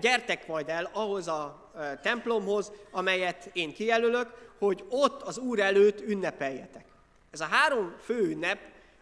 gyertek 0.00 0.46
majd 0.46 0.68
el 0.68 0.90
ahhoz 0.92 1.28
a 1.28 1.70
templomhoz, 2.02 2.72
amelyet 2.90 3.50
én 3.52 3.74
kijelölök, 3.74 4.52
hogy 4.58 4.84
ott 4.88 5.22
az 5.22 5.38
Úr 5.38 5.60
előtt 5.60 6.00
ünnepeljetek. 6.00 6.84
Ez 7.30 7.40
a 7.40 7.44
három 7.44 7.94
fő 8.00 8.18
ünnep 8.18 8.58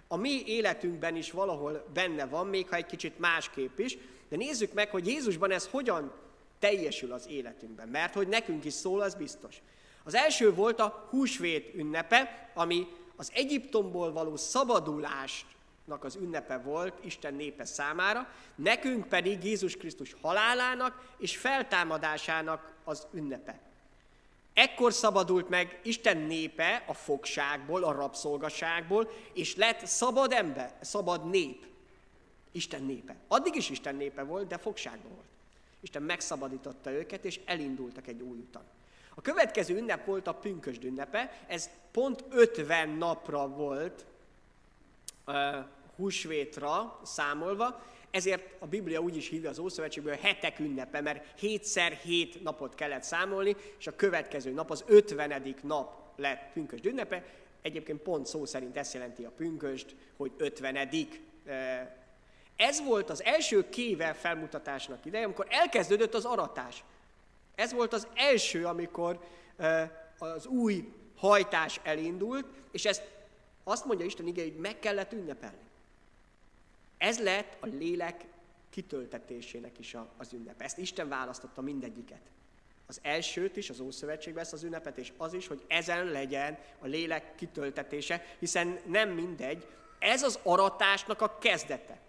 a 0.09 0.16
mi 0.16 0.42
életünkben 0.47 1.16
is 1.16 1.30
valahol 1.30 1.87
benne 1.95 2.26
van, 2.26 2.47
még 2.47 2.68
ha 2.68 2.76
egy 2.76 2.87
kicsit 2.87 3.18
másképp 3.18 3.78
is, 3.78 3.99
de 4.28 4.37
nézzük 4.37 4.73
meg, 4.73 4.90
hogy 4.90 5.06
Jézusban 5.06 5.50
ez 5.50 5.66
hogyan 5.66 6.12
teljesül 6.59 7.12
az 7.12 7.28
életünkben, 7.28 7.88
mert 7.88 8.14
hogy 8.14 8.28
nekünk 8.28 8.64
is 8.64 8.73
szól, 8.73 9.00
az 9.00 9.14
biztos. 9.14 9.62
Az 10.06 10.14
első 10.14 10.54
volt 10.54 10.80
a 10.80 11.06
húsvét 11.10 11.75
ünnepe, 11.75 12.50
ami 12.54 12.86
az 13.16 13.30
Egyiptomból 13.34 14.12
való 14.12 14.36
szabadulásnak 14.36 16.04
az 16.04 16.16
ünnepe 16.16 16.58
volt 16.58 17.04
Isten 17.04 17.34
népe 17.34 17.64
számára, 17.64 18.28
nekünk 18.54 19.08
pedig 19.08 19.44
Jézus 19.44 19.76
Krisztus 19.76 20.16
halálának 20.20 21.14
és 21.18 21.36
feltámadásának 21.36 22.75
az 22.84 23.06
ünnepe. 23.12 23.60
Ekkor 24.54 24.92
szabadult 24.92 25.48
meg 25.48 25.80
Isten 25.82 26.16
népe 26.16 26.84
a 26.86 26.94
fogságból, 26.94 27.84
a 27.84 27.92
rabszolgaságból, 27.92 29.10
és 29.32 29.56
lett 29.56 29.86
szabad 29.86 30.32
ember, 30.32 30.75
szabad 30.80 31.30
nép. 31.30 31.66
Isten 32.52 32.82
népe. 32.82 33.16
Addig 33.28 33.54
is 33.54 33.70
Isten 33.70 33.94
népe 33.94 34.22
volt, 34.22 34.46
de 34.46 34.58
fogságban 34.58 35.12
volt. 35.12 35.28
Isten 35.80 36.02
megszabadította 36.02 36.90
őket, 36.90 37.25
és 37.25 37.40
elindultak 37.44 38.06
egy 38.06 38.20
új 38.20 38.38
utat. 38.38 38.64
A 39.18 39.23
következő 39.23 39.76
ünnep 39.76 40.04
volt 40.04 40.26
a 40.26 40.35
pünkösd 40.35 40.85
ünnepe, 40.85 41.44
ez 41.46 41.70
pont 41.90 42.25
50 42.30 42.88
napra 42.88 43.49
volt 43.49 44.04
uh, 45.26 45.35
húsvétra 45.96 47.00
számolva, 47.04 47.82
ezért 48.11 48.54
a 48.58 48.66
Biblia 48.66 49.00
úgy 49.00 49.16
is 49.16 49.28
hívja 49.28 49.50
az 49.50 49.58
Ószövetségből 49.58 50.12
a 50.12 50.26
hetek 50.26 50.58
ünnepe, 50.58 51.00
mert 51.00 51.38
hétszer 51.38 51.92
hét 51.92 52.42
napot 52.42 52.75
kellett 52.75 53.02
számolni, 53.02 53.56
és 53.78 53.87
a 53.87 53.96
következő 53.96 54.52
nap, 54.52 54.70
az 54.70 54.85
50. 54.87 55.54
nap 55.62 55.94
lett 56.16 56.52
pünkösd 56.52 56.87
ünnepe. 56.87 57.25
Egyébként 57.62 58.00
pont 58.00 58.26
szó 58.26 58.44
szerint 58.44 58.76
ezt 58.76 58.94
jelenti 58.94 59.25
a 59.25 59.30
pünkösd, 59.30 59.94
hogy 60.16 60.32
50. 60.37 60.88
Ez 62.56 62.85
volt 62.85 63.11
az 63.11 63.23
első 63.23 63.68
kével 63.68 64.14
felmutatásnak 64.14 65.04
ideje, 65.04 65.25
amikor 65.25 65.46
elkezdődött 65.49 66.14
az 66.14 66.25
aratás. 66.25 66.85
Ez 67.56 67.72
volt 67.72 67.92
az 67.92 68.06
első, 68.14 68.66
amikor 68.66 69.20
az 70.18 70.46
új 70.46 70.92
hajtás 71.16 71.80
elindult, 71.82 72.46
és 72.70 72.84
ezt 72.84 73.02
azt 73.64 73.84
mondja 73.84 74.06
Isten 74.06 74.26
ige, 74.26 74.42
hogy 74.42 74.56
meg 74.56 74.78
kellett 74.78 75.12
ünnepelni. 75.12 75.64
Ez 76.98 77.22
lett 77.22 77.56
a 77.60 77.66
lélek 77.66 78.25
kitöltetésének 78.70 79.78
is 79.78 79.96
az 80.16 80.32
ünnep. 80.32 80.62
Ezt 80.62 80.78
Isten 80.78 81.08
választotta 81.08 81.60
mindegyiket. 81.60 82.20
Az 82.86 82.98
elsőt 83.02 83.56
is, 83.56 83.70
az 83.70 83.80
Ószövetségben 83.80 84.42
ezt 84.42 84.52
az 84.52 84.62
ünnepet, 84.62 84.98
és 84.98 85.12
az 85.16 85.32
is, 85.32 85.46
hogy 85.46 85.64
ezen 85.66 86.04
legyen 86.04 86.58
a 86.78 86.86
lélek 86.86 87.34
kitöltetése, 87.34 88.25
hiszen 88.38 88.78
nem 88.86 89.10
mindegy, 89.10 89.66
ez 89.98 90.22
az 90.22 90.38
aratásnak 90.42 91.20
a 91.20 91.38
kezdete. 91.38 92.00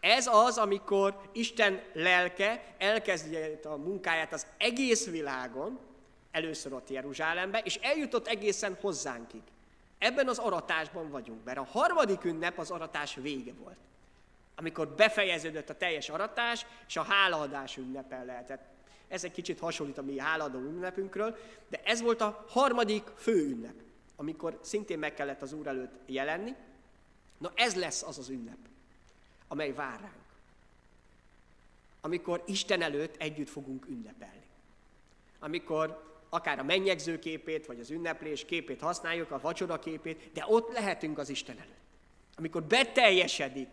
Ez 0.00 0.26
az, 0.26 0.58
amikor 0.58 1.20
Isten 1.32 1.82
lelke 1.92 2.74
elkezdi 2.78 3.36
a 3.64 3.76
munkáját 3.76 4.32
az 4.32 4.46
egész 4.58 5.06
világon, 5.06 5.78
először 6.30 6.72
ott 6.72 6.90
Jeruzsálembe, 6.90 7.58
és 7.58 7.74
eljutott 7.74 8.26
egészen 8.26 8.76
hozzánkig. 8.80 9.42
Ebben 9.98 10.28
az 10.28 10.38
aratásban 10.38 11.10
vagyunk, 11.10 11.44
mert 11.44 11.58
a 11.58 11.68
harmadik 11.70 12.24
ünnep 12.24 12.58
az 12.58 12.70
aratás 12.70 13.14
vége 13.14 13.52
volt. 13.62 13.76
Amikor 14.54 14.88
befejeződött 14.88 15.70
a 15.70 15.76
teljes 15.76 16.08
aratás, 16.08 16.66
és 16.88 16.96
a 16.96 17.02
hálaadás 17.02 17.76
ünnepen 17.76 18.24
lehetett. 18.24 18.64
Ez 19.08 19.24
egy 19.24 19.32
kicsit 19.32 19.58
hasonlít 19.58 19.98
a 19.98 20.02
mi 20.02 20.18
hálaadó 20.18 20.58
ünnepünkről, 20.58 21.36
de 21.68 21.80
ez 21.84 22.00
volt 22.00 22.20
a 22.20 22.44
harmadik 22.48 23.04
fő 23.16 23.48
ünnep, 23.48 23.74
amikor 24.16 24.58
szintén 24.62 24.98
meg 24.98 25.14
kellett 25.14 25.42
az 25.42 25.52
Úr 25.52 25.66
előtt 25.66 25.94
jelenni. 26.06 26.54
Na 27.38 27.52
ez 27.54 27.74
lesz 27.74 28.02
az 28.02 28.18
az 28.18 28.28
ünnep 28.28 28.58
amely 29.48 29.72
vár 29.72 30.00
ránk. 30.00 30.24
Amikor 32.00 32.42
Isten 32.46 32.82
előtt 32.82 33.16
együtt 33.16 33.48
fogunk 33.48 33.86
ünnepelni. 33.86 34.44
Amikor 35.38 36.04
akár 36.28 36.58
a 36.58 36.62
mennyegző 36.62 37.18
képét, 37.18 37.66
vagy 37.66 37.80
az 37.80 37.90
ünneplés 37.90 38.44
képét 38.44 38.80
használjuk, 38.80 39.30
a 39.30 39.40
vacsora 39.40 39.78
képét, 39.78 40.32
de 40.32 40.44
ott 40.46 40.72
lehetünk 40.72 41.18
az 41.18 41.28
Isten 41.28 41.58
előtt. 41.58 41.74
Amikor 42.36 42.62
beteljesedik 42.62 43.68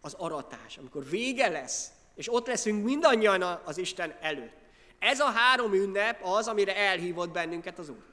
az 0.00 0.14
aratás, 0.14 0.76
amikor 0.76 1.08
vége 1.08 1.48
lesz, 1.48 1.90
és 2.14 2.32
ott 2.32 2.46
leszünk 2.46 2.84
mindannyian 2.84 3.42
az 3.42 3.78
Isten 3.78 4.16
előtt. 4.20 4.58
Ez 4.98 5.20
a 5.20 5.30
három 5.30 5.74
ünnep 5.74 6.24
az, 6.24 6.48
amire 6.48 6.76
elhívott 6.76 7.30
bennünket 7.30 7.78
az 7.78 7.88
Úr. 7.88 8.04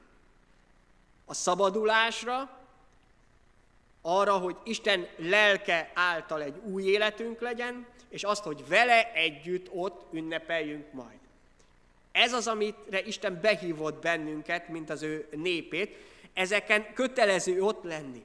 A 1.24 1.34
szabadulásra, 1.34 2.57
arra, 4.08 4.32
hogy 4.32 4.56
Isten 4.64 5.06
lelke 5.16 5.90
által 5.94 6.42
egy 6.42 6.54
új 6.64 6.82
életünk 6.82 7.40
legyen, 7.40 7.86
és 8.08 8.22
azt, 8.24 8.44
hogy 8.44 8.68
vele 8.68 9.12
együtt 9.12 9.68
ott 9.72 10.06
ünnepeljünk 10.12 10.92
majd. 10.92 11.18
Ez 12.12 12.32
az, 12.32 12.46
amire 12.46 13.02
Isten 13.04 13.38
behívott 13.40 14.02
bennünket, 14.02 14.68
mint 14.68 14.90
az 14.90 15.02
ő 15.02 15.28
népét, 15.30 15.96
ezeken 16.34 16.92
kötelező 16.94 17.62
ott 17.62 17.84
lenni. 17.84 18.22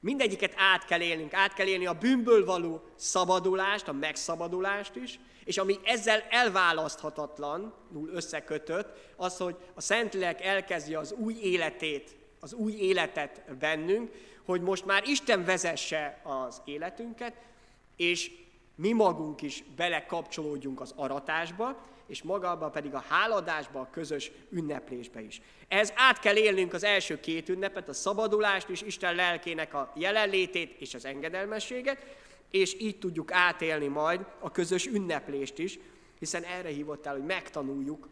Mindegyiket 0.00 0.52
át 0.56 0.84
kell 0.84 1.00
élnünk, 1.00 1.34
át 1.34 1.54
kell 1.54 1.66
élni 1.66 1.86
a 1.86 1.98
bűnből 1.98 2.44
való 2.44 2.82
szabadulást, 2.94 3.88
a 3.88 3.92
megszabadulást 3.92 4.96
is, 4.96 5.18
és 5.44 5.58
ami 5.58 5.78
ezzel 5.84 6.24
elválaszthatatlanul 6.30 8.10
összekötött, 8.12 8.98
az, 9.16 9.36
hogy 9.36 9.56
a 9.74 9.80
Szentlélek 9.80 10.44
elkezdi 10.44 10.94
az 10.94 11.12
új 11.12 11.34
életét, 11.42 12.14
az 12.44 12.52
új 12.52 12.72
életet 12.72 13.56
bennünk, 13.58 14.10
hogy 14.44 14.60
most 14.60 14.84
már 14.84 15.08
Isten 15.08 15.44
vezesse 15.44 16.20
az 16.22 16.60
életünket, 16.64 17.34
és 17.96 18.30
mi 18.74 18.92
magunk 18.92 19.42
is 19.42 19.64
belekapcsolódjunk 19.76 20.80
az 20.80 20.92
aratásba, 20.96 21.82
és 22.06 22.22
magába 22.22 22.70
pedig 22.70 22.94
a 22.94 23.04
háladásba, 23.08 23.80
a 23.80 23.90
közös 23.90 24.30
ünneplésbe 24.50 25.20
is. 25.20 25.40
Ez 25.68 25.92
át 25.94 26.18
kell 26.18 26.36
élnünk 26.36 26.72
az 26.72 26.84
első 26.84 27.20
két 27.20 27.48
ünnepet, 27.48 27.88
a 27.88 27.92
szabadulást 27.92 28.68
is, 28.68 28.82
Isten 28.82 29.14
lelkének 29.14 29.74
a 29.74 29.92
jelenlétét 29.96 30.80
és 30.80 30.94
az 30.94 31.04
engedelmességet, 31.04 32.16
és 32.50 32.76
így 32.80 32.98
tudjuk 32.98 33.32
átélni 33.32 33.86
majd 33.86 34.26
a 34.38 34.50
közös 34.50 34.86
ünneplést 34.86 35.58
is, 35.58 35.78
hiszen 36.18 36.42
erre 36.42 36.68
hívott 36.68 37.06
el, 37.06 37.12
hogy 37.12 37.24
megtanuljuk 37.24 38.08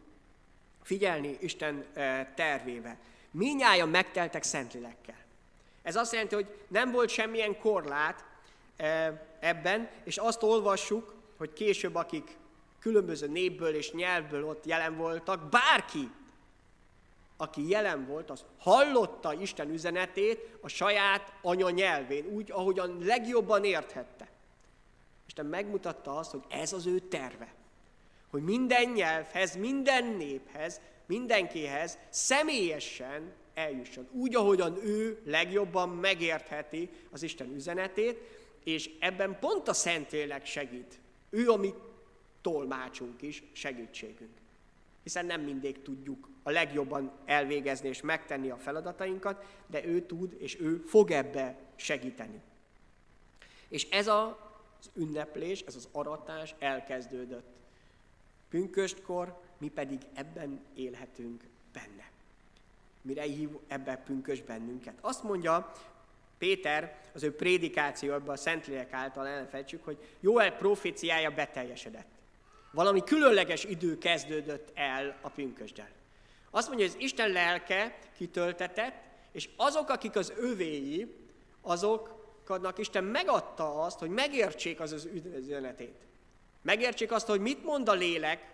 figyelni 0.82 1.36
Isten 1.40 1.84
eh, 1.94 2.26
tervébe. 2.34 2.98
Minnyáján 3.30 3.88
megteltek 3.88 4.42
Szentlélekkel. 4.42 5.18
Ez 5.82 5.96
azt 5.96 6.12
jelenti, 6.12 6.34
hogy 6.34 6.64
nem 6.68 6.90
volt 6.90 7.08
semmilyen 7.08 7.58
korlát 7.58 8.24
eh, 8.76 9.18
ebben, 9.40 9.90
és 10.04 10.16
azt 10.16 10.42
olvassuk, 10.42 11.14
hogy 11.36 11.52
később, 11.52 11.94
akik 11.94 12.36
különböző 12.78 13.28
népből 13.28 13.74
és 13.74 13.92
nyelvből 13.92 14.44
ott 14.44 14.66
jelen 14.66 14.96
voltak, 14.96 15.48
bárki, 15.48 16.10
aki 17.36 17.68
jelen 17.68 18.06
volt, 18.06 18.30
az 18.30 18.44
hallotta 18.58 19.32
Isten 19.32 19.70
üzenetét 19.70 20.56
a 20.60 20.68
saját 20.68 21.32
anyanyelvén, 21.42 22.26
úgy, 22.26 22.50
ahogyan 22.50 22.98
legjobban 22.98 23.64
érthette. 23.64 24.28
Isten 25.26 25.46
megmutatta 25.46 26.16
azt, 26.16 26.30
hogy 26.30 26.44
ez 26.48 26.72
az 26.72 26.86
ő 26.86 26.98
terve. 26.98 27.54
Hogy 28.30 28.42
minden 28.42 28.90
nyelvhez, 28.90 29.56
minden 29.56 30.04
néphez, 30.04 30.80
mindenkihez 31.06 31.98
személyesen 32.08 33.32
eljusson. 33.54 34.08
Úgy, 34.12 34.34
ahogyan 34.34 34.76
ő 34.84 35.22
legjobban 35.24 35.88
megértheti 35.88 36.90
az 37.10 37.22
Isten 37.22 37.54
üzenetét, 37.54 38.18
és 38.64 38.90
ebben 39.00 39.38
pont 39.38 39.68
a 39.68 39.72
Szentlélek 39.72 40.46
segít. 40.46 41.00
Ő 41.30 41.50
a 41.50 41.56
mi 41.56 41.74
tolmácsunk 42.40 43.22
is, 43.22 43.42
segítségünk. 43.52 44.38
Hiszen 45.02 45.26
nem 45.26 45.40
mindig 45.40 45.82
tudjuk 45.82 46.28
a 46.42 46.50
legjobban 46.50 47.12
elvégezni 47.24 47.88
és 47.88 48.00
megtenni 48.00 48.50
a 48.50 48.56
feladatainkat, 48.56 49.44
de 49.66 49.84
ő 49.84 50.00
tud, 50.00 50.36
és 50.38 50.60
ő 50.60 50.76
fog 50.76 51.10
ebbe 51.10 51.58
segíteni. 51.76 52.40
És 53.68 53.88
ez 53.90 54.08
az 54.08 54.90
ünneplés, 54.94 55.60
ez 55.60 55.74
az 55.76 55.88
aratás 55.92 56.54
elkezdődött. 56.58 57.59
Pünköstkor 58.50 59.40
mi 59.58 59.68
pedig 59.68 59.98
ebben 60.14 60.60
élhetünk 60.74 61.42
benne. 61.72 62.10
Mire 63.02 63.22
hív 63.22 63.48
ebbe 63.68 63.96
pünkös 63.96 64.42
bennünket? 64.42 64.94
Azt 65.00 65.22
mondja 65.22 65.72
Péter, 66.38 66.98
az 67.14 67.22
ő 67.22 67.34
prédikációban 67.34 68.28
a 68.28 68.36
Szentlélek 68.36 68.92
által 68.92 69.26
elfejtsük, 69.26 69.84
hogy 69.84 69.98
Jóel 70.20 70.56
proféciája 70.56 71.30
beteljesedett. 71.30 72.08
Valami 72.70 73.04
különleges 73.04 73.64
idő 73.64 73.98
kezdődött 73.98 74.70
el 74.74 75.18
a 75.20 75.28
pünkösdel. 75.28 75.88
Azt 76.50 76.68
mondja, 76.68 76.86
hogy 76.86 76.96
az 76.96 77.02
Isten 77.02 77.30
lelke 77.30 77.98
kitöltetett, 78.16 78.94
és 79.32 79.48
azok, 79.56 79.88
akik 79.88 80.16
az 80.16 80.32
övéi, 80.36 81.14
azoknak 81.60 82.78
Isten 82.78 83.04
megadta 83.04 83.82
azt, 83.82 83.98
hogy 83.98 84.10
megértsék 84.10 84.80
az 84.80 84.92
az 84.92 85.08
üzenetét. 85.36 86.09
Megértsék 86.62 87.12
azt, 87.12 87.26
hogy 87.26 87.40
mit 87.40 87.64
mond 87.64 87.88
a 87.88 87.92
lélek 87.92 88.50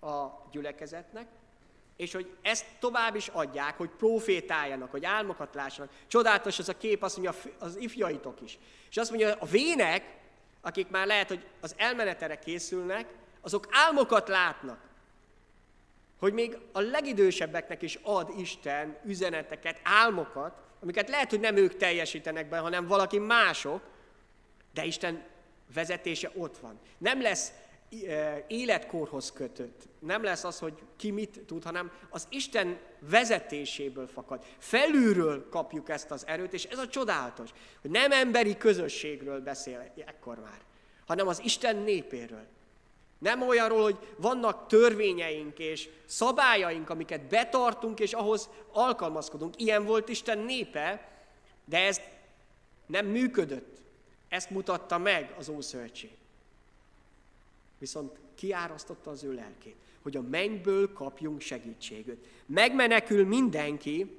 a 0.00 0.26
gyülekezetnek, 0.50 1.26
és 1.96 2.12
hogy 2.12 2.36
ezt 2.42 2.66
tovább 2.78 3.14
is 3.14 3.28
adják, 3.28 3.76
hogy 3.76 3.88
profétáljanak, 3.88 4.90
hogy 4.90 5.04
álmokat 5.04 5.54
lássanak. 5.54 5.92
Csodálatos 6.06 6.58
az 6.58 6.68
a 6.68 6.76
kép, 6.76 7.02
azt 7.02 7.16
mondja 7.16 7.40
az 7.58 7.76
ifjaitok 7.76 8.40
is. 8.40 8.58
És 8.90 8.96
azt 8.96 9.10
mondja, 9.10 9.34
a 9.38 9.46
vének, 9.46 10.16
akik 10.60 10.88
már 10.88 11.06
lehet, 11.06 11.28
hogy 11.28 11.46
az 11.60 11.74
elmenetere 11.76 12.38
készülnek, 12.38 13.06
azok 13.40 13.68
álmokat 13.70 14.28
látnak. 14.28 14.78
Hogy 16.18 16.32
még 16.32 16.58
a 16.72 16.80
legidősebbeknek 16.80 17.82
is 17.82 17.98
ad 18.02 18.32
Isten 18.38 18.98
üzeneteket, 19.04 19.80
álmokat, 19.82 20.52
amiket 20.82 21.08
lehet, 21.08 21.30
hogy 21.30 21.40
nem 21.40 21.56
ők 21.56 21.76
teljesítenek 21.76 22.48
be, 22.48 22.58
hanem 22.58 22.86
valaki 22.86 23.18
mások, 23.18 23.82
de 24.74 24.84
Isten 24.84 25.24
vezetése 25.74 26.30
ott 26.34 26.58
van. 26.58 26.78
Nem 26.98 27.22
lesz 27.22 27.52
életkorhoz 28.46 29.32
kötött. 29.32 29.88
Nem 29.98 30.22
lesz 30.22 30.44
az, 30.44 30.58
hogy 30.58 30.74
ki 30.96 31.10
mit 31.10 31.40
tud, 31.46 31.64
hanem 31.64 31.90
az 32.10 32.26
Isten 32.30 32.78
vezetéséből 32.98 34.06
fakad. 34.06 34.44
Felülről 34.58 35.48
kapjuk 35.48 35.88
ezt 35.88 36.10
az 36.10 36.26
erőt, 36.26 36.52
és 36.52 36.64
ez 36.64 36.78
a 36.78 36.88
csodálatos, 36.88 37.50
hogy 37.80 37.90
nem 37.90 38.12
emberi 38.12 38.56
közösségről 38.56 39.40
beszél 39.40 39.92
ekkor 40.06 40.38
már, 40.38 40.60
hanem 41.06 41.28
az 41.28 41.40
Isten 41.44 41.76
népéről. 41.76 42.46
Nem 43.18 43.42
olyanról, 43.42 43.82
hogy 43.82 44.14
vannak 44.16 44.66
törvényeink 44.66 45.58
és 45.58 45.88
szabályaink, 46.04 46.90
amiket 46.90 47.28
betartunk, 47.28 48.00
és 48.00 48.12
ahhoz 48.12 48.48
alkalmazkodunk. 48.72 49.60
Ilyen 49.60 49.84
volt 49.84 50.08
Isten 50.08 50.38
népe, 50.38 51.08
de 51.64 51.78
ez 51.78 52.00
nem 52.86 53.06
működött. 53.06 53.76
Ezt 54.28 54.50
mutatta 54.50 54.98
meg 54.98 55.34
az 55.38 55.48
Ószövetség. 55.48 56.10
Viszont 57.78 58.18
kiárasztotta 58.34 59.10
az 59.10 59.22
ő 59.24 59.32
lelkét, 59.34 59.76
hogy 60.02 60.16
a 60.16 60.22
mennyből 60.22 60.92
kapjunk 60.92 61.40
segítséget. 61.40 62.16
Megmenekül 62.46 63.26
mindenki, 63.26 64.16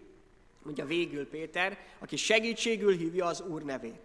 mondja 0.62 0.86
végül 0.86 1.28
Péter, 1.28 1.78
aki 2.00 2.16
segítségül 2.16 2.98
hívja 2.98 3.26
az 3.26 3.42
Úr 3.42 3.64
nevét. 3.64 4.02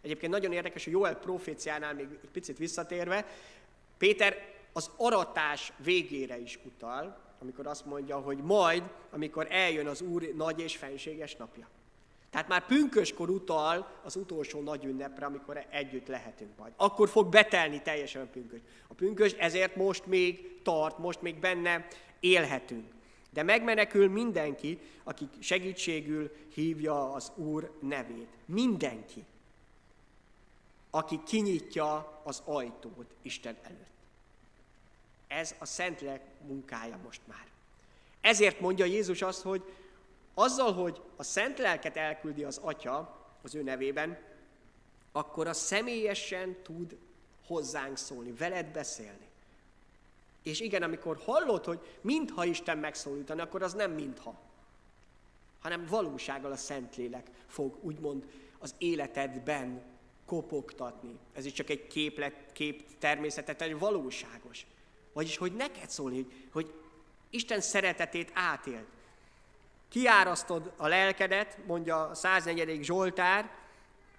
Egyébként 0.00 0.32
nagyon 0.32 0.52
érdekes, 0.52 0.84
hogy 0.84 0.92
Joel 0.92 1.18
proféciánál 1.18 1.94
még 1.94 2.06
egy 2.22 2.30
picit 2.32 2.58
visszatérve, 2.58 3.26
Péter 3.98 4.52
az 4.72 4.90
aratás 4.96 5.72
végére 5.76 6.38
is 6.38 6.58
utal, 6.64 7.18
amikor 7.38 7.66
azt 7.66 7.84
mondja, 7.84 8.18
hogy 8.18 8.38
majd, 8.38 8.82
amikor 9.10 9.46
eljön 9.50 9.86
az 9.86 10.00
Úr 10.00 10.34
nagy 10.34 10.60
és 10.60 10.76
fenséges 10.76 11.36
napja. 11.36 11.68
Tehát 12.34 12.48
már 12.48 12.66
pünköskor 12.66 13.30
utal 13.30 14.00
az 14.02 14.16
utolsó 14.16 14.60
nagy 14.60 14.84
ünnepre, 14.84 15.26
amikor 15.26 15.66
együtt 15.70 16.06
lehetünk 16.06 16.50
majd. 16.58 16.72
Akkor 16.76 17.08
fog 17.08 17.28
betelni 17.28 17.82
teljesen 17.82 18.22
a 18.22 18.26
pünkös. 18.32 18.60
A 18.88 18.94
pünkös 18.94 19.32
ezért 19.32 19.76
most 19.76 20.06
még 20.06 20.62
tart, 20.62 20.98
most 20.98 21.22
még 21.22 21.38
benne 21.38 21.86
élhetünk. 22.20 22.92
De 23.30 23.42
megmenekül 23.42 24.08
mindenki, 24.08 24.78
aki 25.04 25.28
segítségül 25.38 26.30
hívja 26.54 27.12
az 27.12 27.32
Úr 27.34 27.70
nevét. 27.80 28.28
Mindenki 28.44 29.24
aki 30.90 31.20
kinyitja 31.26 32.20
az 32.24 32.42
ajtót 32.44 33.14
Isten 33.22 33.56
előtt. 33.62 33.86
Ez 35.26 35.54
a 35.58 35.66
Szentlélek 35.66 36.20
munkája 36.46 36.98
most 37.04 37.20
már. 37.24 37.46
Ezért 38.20 38.60
mondja 38.60 38.84
Jézus 38.84 39.22
azt, 39.22 39.42
hogy 39.42 39.62
azzal, 40.34 40.72
hogy 40.72 41.02
a 41.16 41.22
Szent 41.22 41.58
Lelket 41.58 41.96
elküldi 41.96 42.44
az 42.44 42.60
Atya 42.62 43.16
az 43.42 43.54
ő 43.54 43.62
nevében, 43.62 44.18
akkor 45.12 45.46
a 45.46 45.52
személyesen 45.52 46.56
tud 46.62 46.96
hozzánk 47.46 47.96
szólni, 47.96 48.32
veled 48.32 48.66
beszélni. 48.66 49.28
És 50.42 50.60
igen, 50.60 50.82
amikor 50.82 51.20
hallod, 51.24 51.64
hogy 51.64 51.80
mintha 52.00 52.44
Isten 52.44 52.78
megszólítani, 52.78 53.40
akkor 53.40 53.62
az 53.62 53.72
nem 53.72 53.90
mintha, 53.90 54.34
hanem 55.60 55.86
valósággal 55.86 56.52
a 56.52 56.56
Szentlélek 56.56 57.26
fog 57.46 57.76
úgymond 57.80 58.24
az 58.58 58.74
életedben 58.78 59.82
kopogtatni. 60.26 61.18
Ez 61.32 61.44
is 61.44 61.52
csak 61.52 61.70
egy 61.70 61.86
képlet, 61.86 62.52
kép 62.52 62.98
természetet, 62.98 63.62
egy 63.62 63.78
valóságos. 63.78 64.66
Vagyis, 65.12 65.36
hogy 65.36 65.54
neked 65.54 65.90
szólni, 65.90 66.26
hogy, 66.52 66.72
Isten 67.30 67.60
szeretetét 67.60 68.30
átélt. 68.34 68.86
Kiárasztod 69.94 70.72
a 70.76 70.86
lelkedet, 70.86 71.58
mondja 71.66 72.08
a 72.08 72.14
104. 72.14 72.84
Zsoltár 72.84 73.50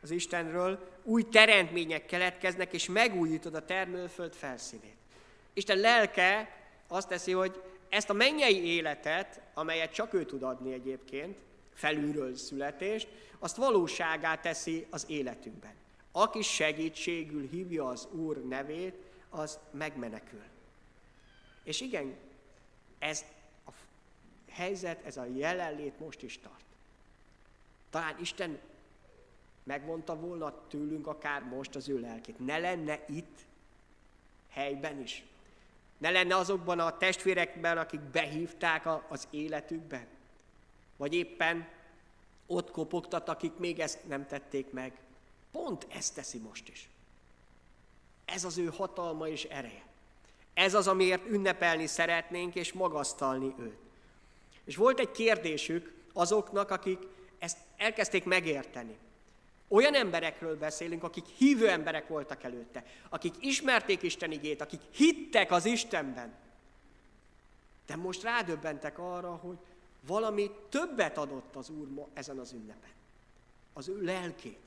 az 0.02 0.12
Istenről, 0.12 0.88
új 1.04 1.24
teremtmények 1.24 2.06
keletkeznek, 2.06 2.74
és 2.74 2.88
megújítod 2.88 3.56
a 3.56 3.66
termőföld 3.66 4.34
felszínét. 4.34 4.96
Isten 5.54 5.78
lelke 5.78 6.58
azt 6.88 7.08
teszi, 7.08 7.32
hogy 7.32 7.62
ezt 7.90 8.10
a 8.10 8.14
mennyei 8.14 8.66
életet, 8.66 9.42
amelyet 9.54 9.94
csak 9.94 10.14
ő 10.14 10.26
tud 10.26 10.44
adni 10.44 10.74
egyébként, 10.74 11.38
felülről 11.74 12.36
születést, 12.36 13.08
azt 13.40 13.56
valóságá 13.56 14.36
teszi 14.36 14.86
az 14.90 15.06
életünkben. 15.08 15.74
Aki 16.12 16.42
segítségül 16.42 17.48
hívja 17.52 17.88
az 17.88 18.08
Úr 18.12 18.46
nevét, 18.46 18.96
az 19.30 19.60
megmenekül. 19.72 20.44
És 21.64 21.82
igen, 21.82 22.16
ez 23.00 23.26
helyzet, 24.56 25.06
ez 25.06 25.18
a 25.18 25.26
jelenlét 25.26 26.00
most 26.00 26.22
is 26.22 26.40
tart. 26.40 26.64
Talán 27.90 28.16
Isten 28.20 28.60
megvonta 29.64 30.16
volna 30.16 30.68
tőlünk 30.68 31.08
akár 31.08 31.44
most 31.44 31.76
az 31.76 31.90
ő 31.90 32.00
lelkét. 32.00 32.46
Ne 32.46 32.58
lenne 32.58 33.06
itt, 33.08 33.38
helyben 34.50 35.02
is. 35.02 35.24
Ne 35.98 36.10
lenne 36.10 36.36
azokban 36.36 36.80
a 36.80 36.98
testvérekben, 36.98 37.78
akik 37.78 38.00
behívták 38.00 38.88
az 39.12 39.28
életükbe. 39.30 40.08
Vagy 40.98 41.14
éppen 41.14 41.68
ott 42.48 42.72
kopogtat, 42.72 43.30
akik 43.30 43.58
még 43.58 43.80
ezt 43.80 44.08
nem 44.08 44.28
tették 44.28 44.72
meg. 44.72 44.94
Pont 45.52 45.88
ezt 45.90 46.16
teszi 46.16 46.38
most 46.38 46.70
is. 46.70 46.90
Ez 48.26 48.44
az 48.44 48.58
ő 48.58 48.66
hatalma 48.66 49.28
és 49.28 49.44
ereje. 49.44 49.84
Ez 50.54 50.74
az, 50.74 50.88
amiért 50.88 51.30
ünnepelni 51.30 51.88
szeretnénk 51.88 52.56
és 52.56 52.74
magasztalni 52.74 53.54
őt. 53.60 53.85
És 54.66 54.76
volt 54.76 55.00
egy 55.00 55.12
kérdésük 55.12 55.94
azoknak, 56.14 56.72
akik 56.72 57.00
ezt 57.40 57.58
elkezdték 57.78 58.24
megérteni. 58.24 58.98
Olyan 59.68 59.96
emberekről 59.96 60.58
beszélünk, 60.58 61.04
akik 61.04 61.26
hívő 61.26 61.70
emberek 61.70 62.08
voltak 62.08 62.44
előtte, 62.44 62.86
akik 63.10 63.34
ismerték 63.40 64.02
Isten 64.02 64.32
igét, 64.32 64.62
akik 64.62 64.82
hittek 64.92 65.52
az 65.52 65.66
Istenben. 65.66 66.34
De 67.86 67.96
most 67.96 68.24
rádöbbentek 68.24 69.00
arra, 69.00 69.36
hogy 69.36 69.58
valami 70.08 70.52
többet 70.70 71.18
adott 71.18 71.56
az 71.56 71.70
Úr 71.70 71.88
ma 71.88 72.08
ezen 72.14 72.38
az 72.38 72.52
ünnepen. 72.52 72.90
Az 73.74 73.88
ő 73.88 74.02
lelkét, 74.02 74.60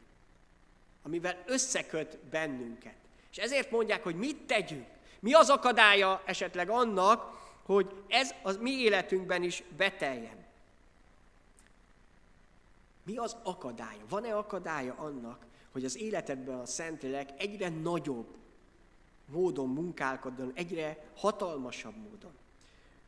amivel 1.02 1.42
összeköt 1.46 2.18
bennünket. 2.18 2.94
És 3.30 3.36
ezért 3.36 3.70
mondják, 3.70 4.02
hogy 4.02 4.16
mit 4.16 4.36
tegyünk. 4.36 4.86
Mi 5.20 5.32
az 5.32 5.50
akadálya 5.50 6.22
esetleg 6.24 6.70
annak, 6.70 7.47
hogy 7.68 7.94
ez 8.08 8.34
az 8.42 8.56
mi 8.56 8.70
életünkben 8.70 9.42
is 9.42 9.62
beteljen. 9.76 10.44
Mi 13.02 13.16
az 13.16 13.36
akadálya? 13.42 14.04
Van-e 14.08 14.36
akadálya 14.36 14.94
annak, 14.94 15.46
hogy 15.72 15.84
az 15.84 15.96
életedben 15.96 16.58
a 16.58 16.66
Szentlélek 16.66 17.30
egyre 17.36 17.68
nagyobb 17.68 18.36
módon 19.26 19.68
munkálkodjon, 19.68 20.52
egyre 20.54 21.04
hatalmasabb 21.16 21.96
módon? 21.96 22.32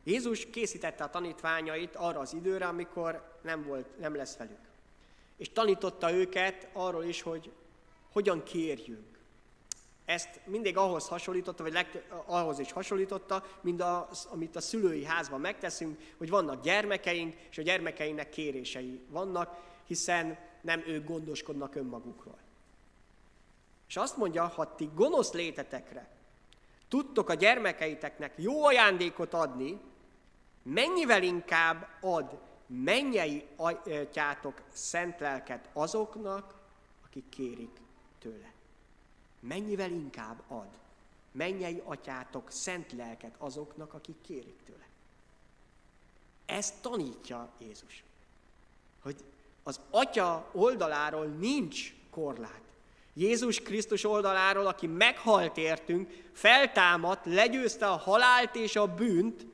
Jézus 0.03 0.49
készítette 0.49 1.03
a 1.03 1.09
tanítványait 1.09 1.95
arra 1.95 2.19
az 2.19 2.33
időre, 2.33 2.67
amikor 2.67 3.39
nem, 3.41 3.63
volt, 3.63 3.99
nem 3.99 4.15
lesz 4.15 4.37
velük. 4.37 4.69
És 5.37 5.49
tanította 5.49 6.11
őket 6.11 6.69
arról 6.73 7.03
is, 7.03 7.21
hogy 7.21 7.51
hogyan 8.11 8.43
kérjünk. 8.43 9.10
Ezt 10.11 10.39
mindig 10.45 10.77
ahhoz 10.77 11.07
hasonlította, 11.07 11.63
vagy 11.63 11.73
legt- 11.73 12.11
ahhoz 12.25 12.59
is 12.59 12.71
hasonlította, 12.71 13.43
mint 13.61 13.81
az, 13.81 14.27
amit 14.31 14.55
a 14.55 14.61
szülői 14.61 15.05
házban 15.05 15.39
megteszünk, 15.39 15.99
hogy 16.17 16.29
vannak 16.29 16.63
gyermekeink, 16.63 17.35
és 17.49 17.57
a 17.57 17.61
gyermekeinknek 17.61 18.29
kérései 18.29 18.99
vannak, 19.07 19.59
hiszen 19.85 20.37
nem 20.61 20.83
ők 20.87 21.05
gondoskodnak 21.05 21.75
önmagukról. 21.75 22.37
És 23.87 23.97
azt 23.97 24.17
mondja, 24.17 24.47
ha 24.47 24.75
ti 24.75 24.89
gonosz 24.95 25.31
létetekre 25.33 26.09
tudtok 26.87 27.29
a 27.29 27.33
gyermekeiteknek 27.33 28.33
jó 28.37 28.65
ajándékot 28.65 29.33
adni, 29.33 29.81
mennyivel 30.63 31.23
inkább 31.23 31.87
ad 32.01 32.39
mennyei 32.67 33.47
atyátok 33.55 34.61
szent 34.71 35.19
lelket 35.19 35.69
azoknak, 35.73 36.55
akik 37.05 37.29
kérik 37.29 37.81
tőle. 38.19 38.51
Mennyivel 39.41 39.91
inkább 39.91 40.41
ad 40.47 40.67
mennyei 41.31 41.81
atyátok 41.85 42.51
szent 42.51 42.91
lelket 42.91 43.35
azoknak, 43.37 43.93
akik 43.93 44.15
kérik 44.21 44.59
tőle. 44.65 44.87
Ezt 46.45 46.81
tanítja 46.81 47.49
Jézus. 47.57 48.03
Hogy 49.01 49.15
az 49.63 49.79
atya 49.89 50.49
oldaláról 50.51 51.25
nincs 51.25 51.93
korlát. 52.09 52.61
Jézus 53.13 53.59
Krisztus 53.61 54.03
oldaláról, 54.03 54.67
aki 54.67 54.87
meghalt 54.87 55.57
értünk, 55.57 56.29
feltámadt, 56.33 57.25
legyőzte 57.25 57.87
a 57.87 57.95
halált 57.95 58.55
és 58.55 58.75
a 58.75 58.95
bűnt, 58.95 59.45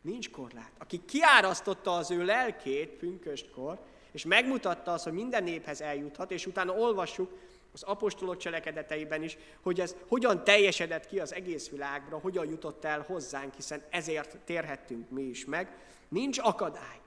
nincs 0.00 0.30
korlát. 0.30 0.70
Aki 0.78 1.04
kiárasztotta 1.04 1.96
az 1.96 2.10
ő 2.10 2.24
lelkét 2.24 2.88
pünköstkor, 2.88 3.78
és 4.10 4.24
megmutatta 4.24 4.92
azt, 4.92 5.04
hogy 5.04 5.12
minden 5.12 5.42
néphez 5.42 5.80
eljuthat, 5.80 6.30
és 6.30 6.46
utána 6.46 6.72
olvassuk 6.72 7.38
az 7.76 7.82
apostolok 7.82 8.36
cselekedeteiben 8.36 9.22
is, 9.22 9.36
hogy 9.60 9.80
ez 9.80 9.96
hogyan 10.08 10.44
teljesedett 10.44 11.06
ki 11.06 11.20
az 11.20 11.34
egész 11.34 11.68
világra, 11.68 12.18
hogyan 12.18 12.48
jutott 12.48 12.84
el 12.84 13.00
hozzánk, 13.00 13.54
hiszen 13.54 13.82
ezért 13.90 14.36
térhettünk 14.36 15.10
mi 15.10 15.22
is 15.22 15.44
meg. 15.44 15.78
Nincs 16.08 16.38
akadály, 16.38 17.00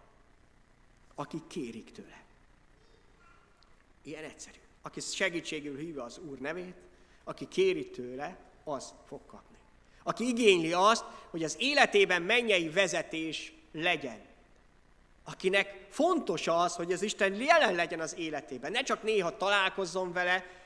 aki 1.15 1.41
kérik 1.47 1.91
tőle. 1.91 2.23
Ilyen 4.03 4.23
egyszerű. 4.23 4.57
Aki 4.81 4.99
segítségül 4.99 5.77
hívja 5.77 6.03
az 6.03 6.17
Úr 6.29 6.37
nevét, 6.37 6.75
aki 7.23 7.47
kéri 7.47 7.89
tőle, 7.89 8.37
az 8.63 8.93
fog 9.07 9.21
kapni. 9.25 9.57
Aki 10.03 10.27
igényli 10.27 10.73
azt, 10.73 11.03
hogy 11.29 11.43
az 11.43 11.55
életében 11.59 12.21
mennyei 12.21 12.69
vezetés 12.69 13.53
legyen. 13.71 14.21
Akinek 15.23 15.87
fontos 15.89 16.47
az, 16.47 16.75
hogy 16.75 16.91
az 16.93 17.01
Isten 17.01 17.33
jelen 17.35 17.75
legyen 17.75 17.99
az 17.99 18.17
életében. 18.17 18.71
Ne 18.71 18.81
csak 18.81 19.03
néha 19.03 19.37
találkozzon 19.37 20.13
vele 20.13 20.58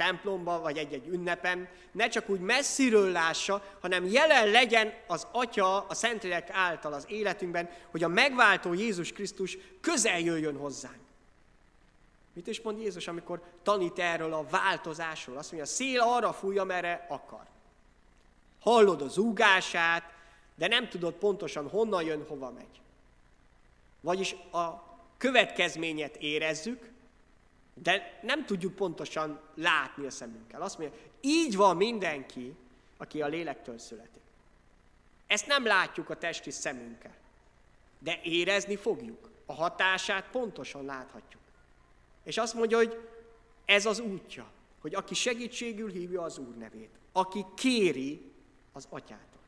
templomban, 0.00 0.62
vagy 0.62 0.78
egy-egy 0.78 1.06
ünnepen, 1.06 1.68
ne 1.92 2.08
csak 2.08 2.28
úgy 2.28 2.40
messziről 2.40 3.10
lássa, 3.10 3.62
hanem 3.80 4.06
jelen 4.06 4.48
legyen 4.48 4.92
az 5.06 5.26
Atya, 5.32 5.86
a 5.86 5.94
Szentlélek 5.94 6.50
által 6.50 6.92
az 6.92 7.04
életünkben, 7.08 7.70
hogy 7.90 8.02
a 8.02 8.08
megváltó 8.08 8.72
Jézus 8.72 9.12
Krisztus 9.12 9.58
közel 9.80 10.18
jöjjön 10.18 10.56
hozzánk. 10.56 10.98
Mit 12.32 12.46
is 12.46 12.60
mond 12.60 12.80
Jézus, 12.80 13.08
amikor 13.08 13.42
tanít 13.62 13.98
erről 13.98 14.32
a 14.32 14.46
változásról? 14.50 15.36
Azt 15.36 15.52
mondja, 15.52 15.70
a 15.70 15.74
szél 15.74 16.00
arra 16.00 16.32
fúj, 16.32 16.58
amerre 16.58 17.06
akar. 17.08 17.46
Hallod 18.60 19.02
az 19.02 19.12
zúgását, 19.12 20.12
de 20.54 20.66
nem 20.66 20.88
tudod 20.88 21.14
pontosan 21.14 21.68
honnan 21.68 22.02
jön, 22.02 22.24
hova 22.28 22.50
megy. 22.50 22.80
Vagyis 24.00 24.32
a 24.52 24.82
következményet 25.16 26.16
érezzük, 26.16 26.89
de 27.74 28.18
nem 28.22 28.46
tudjuk 28.46 28.74
pontosan 28.74 29.40
látni 29.54 30.06
a 30.06 30.10
szemünkkel. 30.10 30.62
Azt 30.62 30.78
mondja, 30.78 30.98
így 31.20 31.56
van 31.56 31.76
mindenki, 31.76 32.54
aki 32.96 33.22
a 33.22 33.26
lélektől 33.26 33.78
születik. 33.78 34.22
Ezt 35.26 35.46
nem 35.46 35.66
látjuk 35.66 36.10
a 36.10 36.16
testi 36.16 36.50
szemünkkel, 36.50 37.14
de 37.98 38.20
érezni 38.22 38.76
fogjuk. 38.76 39.30
A 39.46 39.52
hatását 39.52 40.30
pontosan 40.30 40.84
láthatjuk. 40.84 41.42
És 42.24 42.38
azt 42.38 42.54
mondja, 42.54 42.76
hogy 42.76 43.08
ez 43.64 43.86
az 43.86 43.98
útja, 43.98 44.50
hogy 44.80 44.94
aki 44.94 45.14
segítségül 45.14 45.90
hívja 45.90 46.22
az 46.22 46.38
Úr 46.38 46.56
nevét, 46.56 46.90
aki 47.12 47.44
kéri 47.54 48.32
az 48.72 48.86
atyától, 48.90 49.40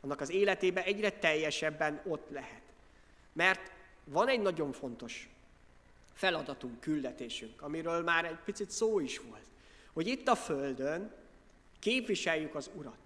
annak 0.00 0.20
az 0.20 0.30
életébe 0.30 0.84
egyre 0.84 1.10
teljesebben 1.10 2.02
ott 2.06 2.30
lehet. 2.30 2.62
Mert 3.32 3.72
van 4.04 4.28
egy 4.28 4.40
nagyon 4.40 4.72
fontos 4.72 5.28
feladatunk, 6.14 6.80
küldetésünk, 6.80 7.62
amiről 7.62 8.02
már 8.02 8.24
egy 8.24 8.38
picit 8.44 8.70
szó 8.70 9.00
is 9.00 9.18
volt, 9.18 9.46
hogy 9.92 10.06
itt 10.06 10.28
a 10.28 10.34
Földön 10.34 11.12
képviseljük 11.78 12.54
az 12.54 12.70
Urat. 12.74 12.98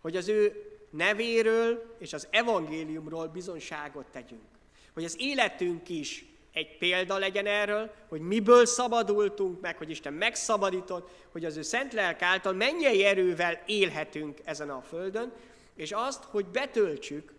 Hogy 0.00 0.16
az 0.16 0.28
ő 0.28 0.68
nevéről 0.90 1.96
és 1.98 2.12
az 2.12 2.28
evangéliumról 2.30 3.26
bizonságot 3.26 4.06
tegyünk. 4.06 4.48
Hogy 4.92 5.04
az 5.04 5.16
életünk 5.18 5.88
is 5.88 6.24
egy 6.52 6.78
példa 6.78 7.18
legyen 7.18 7.46
erről, 7.46 7.94
hogy 8.08 8.20
miből 8.20 8.66
szabadultunk 8.66 9.60
meg, 9.60 9.76
hogy 9.76 9.90
Isten 9.90 10.12
megszabadított, 10.12 11.10
hogy 11.32 11.44
az 11.44 11.56
ő 11.56 11.62
szent 11.62 11.92
lelk 11.92 12.22
által 12.22 12.52
mennyi 12.52 13.04
erővel 13.04 13.62
élhetünk 13.66 14.38
ezen 14.44 14.70
a 14.70 14.82
földön, 14.82 15.32
és 15.74 15.92
azt, 15.92 16.24
hogy 16.24 16.46
betöltsük, 16.46 17.32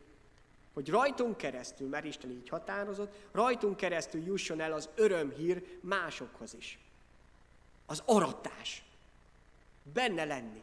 hogy 0.79 0.89
rajtunk 0.89 1.37
keresztül, 1.37 1.87
mert 1.87 2.05
Isten 2.05 2.31
így 2.31 2.49
határozott, 2.49 3.15
rajtunk 3.31 3.77
keresztül 3.77 4.23
jusson 4.25 4.61
el 4.61 4.73
az 4.73 4.89
örömhír 4.95 5.63
másokhoz 5.81 6.53
is. 6.53 6.79
Az 7.85 8.03
aratás. 8.05 8.83
Benne 9.93 10.25
lenni. 10.25 10.61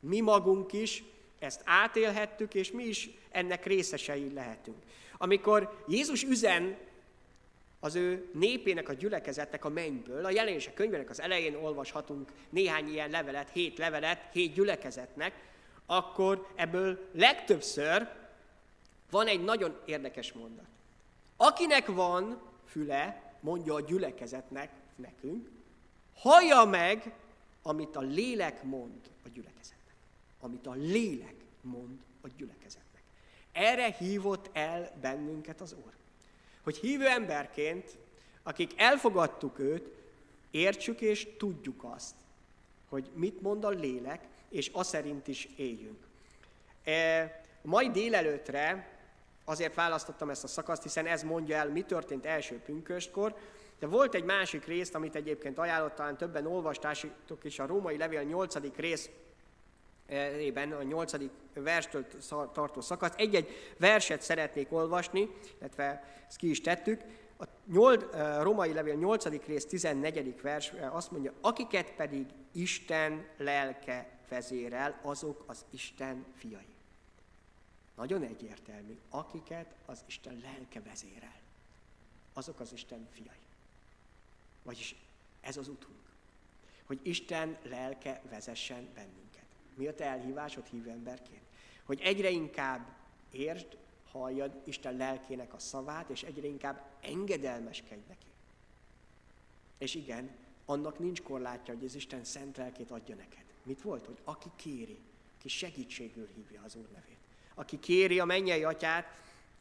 Mi 0.00 0.20
magunk 0.20 0.72
is 0.72 1.04
ezt 1.38 1.60
átélhettük, 1.64 2.54
és 2.54 2.70
mi 2.70 2.84
is 2.84 3.10
ennek 3.30 3.66
részesei 3.66 4.32
lehetünk. 4.32 4.76
Amikor 5.18 5.84
Jézus 5.88 6.22
üzen 6.22 6.76
az 7.80 7.94
ő 7.94 8.28
népének, 8.32 8.88
a 8.88 8.92
gyülekezetnek 8.92 9.64
a 9.64 9.68
mennyből. 9.68 10.24
A 10.24 10.30
jelenések 10.30 10.74
könyvének 10.74 11.10
az 11.10 11.20
elején 11.20 11.54
olvashatunk 11.54 12.32
néhány 12.50 12.88
ilyen 12.88 13.10
levelet, 13.10 13.50
hét 13.50 13.78
levelet, 13.78 14.32
hét 14.32 14.52
gyülekezetnek, 14.52 15.32
akkor 15.86 16.46
ebből 16.54 17.08
legtöbbször 17.12 18.22
van 19.14 19.26
egy 19.26 19.44
nagyon 19.44 19.80
érdekes 19.84 20.32
mondat. 20.32 20.66
Akinek 21.36 21.86
van 21.86 22.42
füle, 22.66 23.32
mondja 23.40 23.74
a 23.74 23.80
gyülekezetnek, 23.80 24.70
nekünk, 24.96 25.48
hallja 26.14 26.64
meg, 26.64 27.12
amit 27.62 27.96
a 27.96 28.00
lélek 28.00 28.62
mond 28.62 29.10
a 29.24 29.28
gyülekezetnek. 29.28 29.94
Amit 30.40 30.66
a 30.66 30.72
lélek 30.72 31.34
mond 31.60 32.00
a 32.20 32.28
gyülekezetnek. 32.36 33.02
Erre 33.52 33.90
hívott 33.90 34.50
el 34.52 34.92
bennünket 35.00 35.60
az 35.60 35.72
Úr 35.72 35.92
hogy 36.62 36.76
hívő 36.76 37.06
emberként 37.06 37.96
akik 38.42 38.72
elfogadtuk 38.76 39.58
őt, 39.58 39.88
értsük 40.50 41.00
és 41.00 41.28
tudjuk 41.38 41.84
azt, 41.84 42.14
hogy 42.88 43.10
mit 43.14 43.40
mond 43.40 43.64
a 43.64 43.68
lélek, 43.68 44.20
és 44.48 44.70
azt 44.72 44.88
szerint 44.88 45.28
is 45.28 45.48
éljünk. 45.56 46.06
E, 46.84 47.44
mai 47.62 47.90
délelőtre 47.90 48.93
azért 49.44 49.74
választottam 49.74 50.30
ezt 50.30 50.44
a 50.44 50.46
szakaszt, 50.46 50.82
hiszen 50.82 51.06
ez 51.06 51.22
mondja 51.22 51.56
el, 51.56 51.68
mi 51.68 51.82
történt 51.82 52.26
első 52.26 52.60
pünköstkor, 52.64 53.34
de 53.78 53.86
volt 53.86 54.14
egy 54.14 54.24
másik 54.24 54.64
részt, 54.64 54.94
amit 54.94 55.14
egyébként 55.14 55.58
ajánlott, 55.58 55.94
talán 55.94 56.16
többen 56.16 56.46
olvastásitok 56.46 57.44
is, 57.44 57.58
a 57.58 57.66
római 57.66 57.96
levél 57.96 58.22
8. 58.22 58.76
rész 58.76 59.10
ében 60.38 60.72
a 60.72 60.82
nyolcadik 60.82 61.30
verstől 61.54 62.06
tartó 62.52 62.80
szakasz. 62.80 63.12
Egy-egy 63.16 63.74
verset 63.78 64.22
szeretnék 64.22 64.72
olvasni, 64.72 65.30
illetve 65.58 66.04
ezt 66.28 66.36
ki 66.36 66.50
is 66.50 66.60
tettük. 66.60 67.00
A 67.38 67.44
nyolc, 67.72 68.04
romai 68.42 68.72
levél 68.72 68.94
8. 68.94 69.46
rész 69.46 69.66
14. 69.66 70.40
vers 70.40 70.72
azt 70.90 71.10
mondja, 71.10 71.32
akiket 71.40 71.92
pedig 71.92 72.26
Isten 72.52 73.26
lelke 73.36 74.18
vezérel, 74.28 75.00
azok 75.02 75.44
az 75.46 75.64
Isten 75.70 76.24
fiai. 76.36 76.73
Nagyon 77.94 78.22
egyértelmű, 78.22 78.98
akiket 79.08 79.74
az 79.86 80.04
Isten 80.06 80.40
lelke 80.42 80.80
vezérel, 80.80 81.40
azok 82.32 82.60
az 82.60 82.72
Isten 82.72 83.08
fiai. 83.10 83.44
Vagyis 84.62 84.94
ez 85.40 85.56
az 85.56 85.68
utunk, 85.68 86.02
hogy 86.84 87.00
Isten 87.02 87.58
lelke 87.62 88.22
vezessen 88.30 88.88
bennünket. 88.94 89.44
Mi 89.74 89.86
a 89.86 89.94
te 89.94 90.04
elhívásod 90.04 90.66
hívő 90.66 90.90
emberként? 90.90 91.42
Hogy 91.84 92.00
egyre 92.00 92.30
inkább 92.30 92.96
értsd, 93.30 93.76
halljad 94.10 94.62
Isten 94.64 94.96
lelkének 94.96 95.54
a 95.54 95.58
szavát, 95.58 96.08
és 96.08 96.22
egyre 96.22 96.46
inkább 96.46 96.90
engedelmeskedj 97.00 98.02
neki. 98.08 98.26
És 99.78 99.94
igen, 99.94 100.36
annak 100.64 100.98
nincs 100.98 101.22
korlátja, 101.22 101.74
hogy 101.74 101.84
az 101.84 101.94
Isten 101.94 102.24
szent 102.24 102.56
lelkét 102.56 102.90
adja 102.90 103.14
neked. 103.14 103.44
Mit 103.62 103.82
volt? 103.82 104.06
Hogy 104.06 104.18
aki 104.24 104.48
kéri, 104.56 104.98
aki 105.38 105.48
segítségül 105.48 106.28
hívja 106.34 106.62
az 106.62 106.74
Úr 106.74 106.88
nevét. 106.92 107.23
Aki 107.54 107.78
kéri 107.78 108.18
a 108.18 108.24
mennyei 108.24 108.64
atyát, 108.64 109.06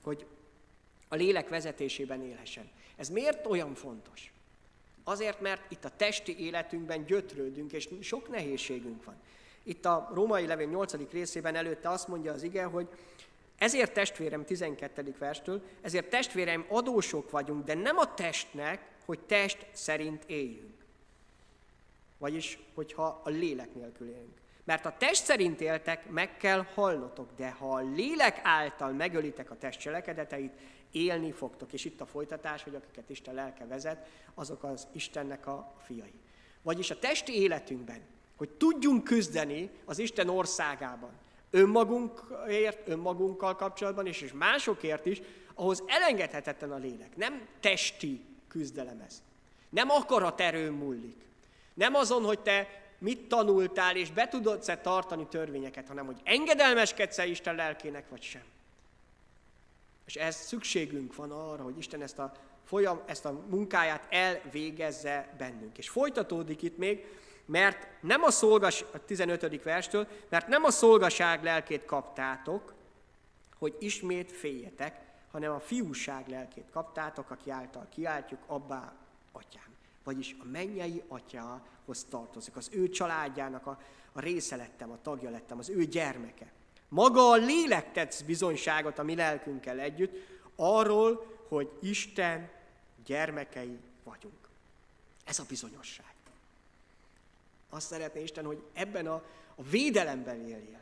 hogy 0.04 0.26
a 1.08 1.16
lélek 1.16 1.50
vezetésében 1.50 2.24
élhessen. 2.24 2.70
Ez 2.96 3.10
miért 3.10 3.46
olyan 3.46 3.76
fontos? 3.76 4.34
Azért, 5.04 5.42
mert 5.42 5.72
itt 5.72 5.86
a 5.86 5.96
testi 5.96 6.40
életünkben 6.40 7.06
gyötrődünk, 7.06 7.72
és 7.72 7.90
sok 8.02 8.30
nehézségünk 8.30 9.04
van. 9.04 9.16
Itt 9.64 9.86
a 9.86 10.10
római 10.14 10.46
levél 10.46 10.68
8. 10.68 11.12
részében 11.12 11.56
előtte 11.56 11.90
azt 11.90 12.08
mondja 12.08 12.34
az 12.34 12.44
ige, 12.44 12.64
hogy 12.64 12.88
ezért 13.58 13.94
testvérem 13.94 14.46
12. 14.46 15.16
verstől, 15.20 15.62
ezért 15.82 16.10
testvérem 16.10 16.66
adósok 16.70 17.30
vagyunk, 17.30 17.66
de 17.66 17.74
nem 17.74 17.98
a 17.98 18.14
testnek, 18.14 18.92
hogy 19.06 19.20
test 19.20 19.68
szerint 19.72 20.24
éljünk. 20.28 20.86
Vagyis, 22.18 22.60
hogyha 22.74 23.22
a 23.24 23.30
lélek 23.30 23.74
nélkül 23.74 24.08
élünk. 24.08 24.42
Mert 24.64 24.86
a 24.86 24.96
test 24.98 25.24
szerint 25.24 25.62
éltek, 25.62 26.10
meg 26.10 26.38
kell 26.38 26.66
halnotok, 26.74 27.30
de 27.36 27.52
ha 27.52 27.74
a 27.74 27.92
lélek 27.96 28.40
által 28.44 28.92
megölitek 28.92 29.52
a 29.52 29.58
test 29.58 29.80
cselekedeteit, 29.80 30.54
élni 30.92 31.32
fogtok. 31.32 31.74
És 31.74 31.86
itt 31.86 32.02
a 32.02 32.06
folytatás, 32.06 32.64
hogy 32.64 32.76
akiket 32.76 33.10
Isten 33.10 33.34
lelke 33.34 33.66
vezet, 33.66 34.08
azok 34.34 34.64
az 34.64 34.88
Istennek 34.92 35.48
a 35.48 35.74
fiai. 35.86 36.14
Vagyis 36.62 36.92
a 36.92 37.00
testi 37.00 37.42
életünkben 37.42 38.02
hogy 38.44 38.50
tudjunk 38.50 39.04
küzdeni 39.04 39.70
az 39.86 40.00
Isten 40.00 40.30
országában, 40.30 41.12
önmagunkért, 41.50 42.88
önmagunkkal 42.88 43.56
kapcsolatban, 43.56 44.08
és, 44.08 44.22
és 44.22 44.32
másokért 44.32 45.06
is, 45.06 45.22
ahhoz 45.54 45.84
elengedhetetlen 45.88 46.72
a 46.72 46.78
lélek. 46.78 47.16
Nem 47.16 47.48
testi 47.60 48.26
küzdelem 48.48 49.04
ez. 49.06 49.22
Nem 49.70 49.90
akarat 49.90 50.42
erő 50.42 50.72
múlik. 50.72 51.26
Nem 51.74 51.96
azon, 51.96 52.24
hogy 52.24 52.40
te 52.40 52.83
mit 53.04 53.28
tanultál, 53.28 53.96
és 53.96 54.12
be 54.12 54.28
tudod-e 54.28 54.78
tartani 54.78 55.28
törvényeket, 55.28 55.88
hanem 55.88 56.06
hogy 56.06 56.22
engedelmeskedsz-e 56.24 57.26
Isten 57.26 57.56
lelkének, 57.56 58.10
vagy 58.10 58.22
sem. 58.22 58.44
És 60.06 60.16
ez 60.16 60.36
szükségünk 60.36 61.16
van 61.16 61.32
arra, 61.32 61.64
hogy 61.64 61.78
Isten 61.78 62.02
ezt 62.02 62.20
a, 62.20 62.32
folyam, 62.64 63.02
ezt 63.06 63.26
a 63.26 63.32
munkáját 63.50 64.08
elvégezze 64.10 65.34
bennünk. 65.38 65.78
És 65.78 65.90
folytatódik 65.90 66.62
itt 66.62 66.78
még, 66.78 67.06
mert 67.46 67.88
nem 68.02 68.24
a 68.24 68.32
szolgas, 68.32 68.86
a 68.94 69.06
15. 69.06 69.64
verstől, 69.64 70.08
mert 70.30 70.48
nem 70.48 70.64
a 70.64 70.72
szolgaság 70.72 71.44
lelkét 71.44 71.86
kaptátok, 71.86 72.74
hogy 73.58 73.76
ismét 73.80 74.32
féljetek, 74.32 75.00
hanem 75.32 75.52
a 75.52 75.60
fiúság 75.60 76.28
lelkét 76.28 76.70
kaptátok, 76.72 77.30
aki 77.30 77.50
által 77.50 77.88
kiáltjuk, 77.90 78.40
abbá, 78.48 78.94
atyám. 79.32 79.73
Vagyis 80.04 80.36
a 80.40 80.46
mennyei 80.46 81.04
atyához 81.08 82.06
tartozik, 82.10 82.56
az 82.56 82.70
ő 82.72 82.90
családjának 82.90 83.68
a, 83.68 83.80
a 84.12 84.20
része 84.20 84.56
lettem, 84.56 84.92
a 84.92 85.02
tagja 85.02 85.30
lettem, 85.30 85.58
az 85.58 85.70
ő 85.70 85.86
gyermeke. 85.86 86.52
Maga 86.88 87.30
a 87.30 87.36
lélek 87.36 87.92
tetsz 87.92 88.22
bizonyságot 88.22 89.00
a 89.00 89.04
mi 89.04 89.16
lelkünkkel 89.16 89.80
együtt, 89.80 90.16
arról, 90.56 91.26
hogy 91.48 91.72
Isten 91.82 92.50
gyermekei 93.06 93.80
vagyunk. 94.04 94.50
Ez 95.26 95.40
a 95.40 95.46
bizonyosság. 95.48 96.14
Azt 97.70 97.88
szeretné 97.88 98.22
Isten, 98.22 98.46
hogy 98.46 98.64
ebben 98.74 99.08
a, 99.08 99.24
a 99.56 99.64
védelemben 99.64 100.40
éljél. 100.40 100.82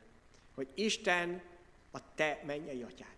Hogy 0.55 0.67
Isten 0.73 1.41
a 1.91 2.13
te 2.15 2.41
mennyei 2.45 2.83
atyád. 2.83 3.15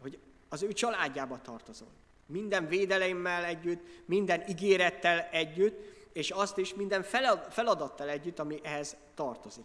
Hogy 0.00 0.18
az 0.48 0.62
ő 0.62 0.72
családjába 0.72 1.40
tartozol. 1.40 1.88
Minden 2.32 2.68
védelemmel 2.68 3.44
együtt, 3.44 3.80
minden 4.04 4.44
ígérettel 4.48 5.28
együtt, 5.30 5.78
és 6.12 6.30
azt 6.30 6.58
is 6.58 6.74
minden 6.74 7.02
feladattal 7.50 8.08
együtt, 8.08 8.38
ami 8.38 8.60
ehhez 8.62 8.96
tartozik. 9.14 9.64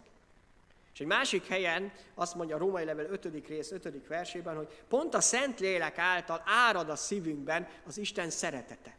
És 0.98 1.00
egy 1.00 1.10
másik 1.10 1.46
helyen 1.46 1.92
azt 2.14 2.34
mondja 2.34 2.56
a 2.56 2.58
Római 2.58 2.84
Level 2.84 3.06
5. 3.06 3.46
rész 3.48 3.72
5. 3.72 4.06
versében, 4.08 4.56
hogy 4.56 4.68
pont 4.88 5.14
a 5.14 5.20
Szent 5.20 5.60
Lélek 5.60 5.98
által 5.98 6.42
árad 6.44 6.90
a 6.90 6.96
szívünkben 6.96 7.68
az 7.86 7.98
Isten 7.98 8.30
szeretete. 8.30 8.96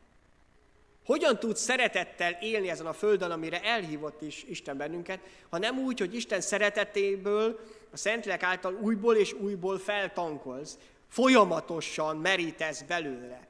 Hogyan 1.05 1.39
tudsz 1.39 1.61
szeretettel 1.61 2.37
élni 2.41 2.69
ezen 2.69 2.85
a 2.85 2.93
földön, 2.93 3.31
amire 3.31 3.61
elhívott 3.63 4.21
is 4.21 4.43
Isten 4.43 4.77
bennünket, 4.77 5.19
ha 5.49 5.57
nem 5.57 5.79
úgy, 5.79 5.99
hogy 5.99 6.15
Isten 6.15 6.41
szeretetéből, 6.41 7.59
a 7.91 7.97
Szentlélek 7.97 8.43
által 8.43 8.73
újból 8.73 9.15
és 9.15 9.33
újból 9.33 9.79
feltankolsz, 9.79 10.77
folyamatosan 11.07 12.17
merítesz 12.17 12.81
belőle. 12.81 13.47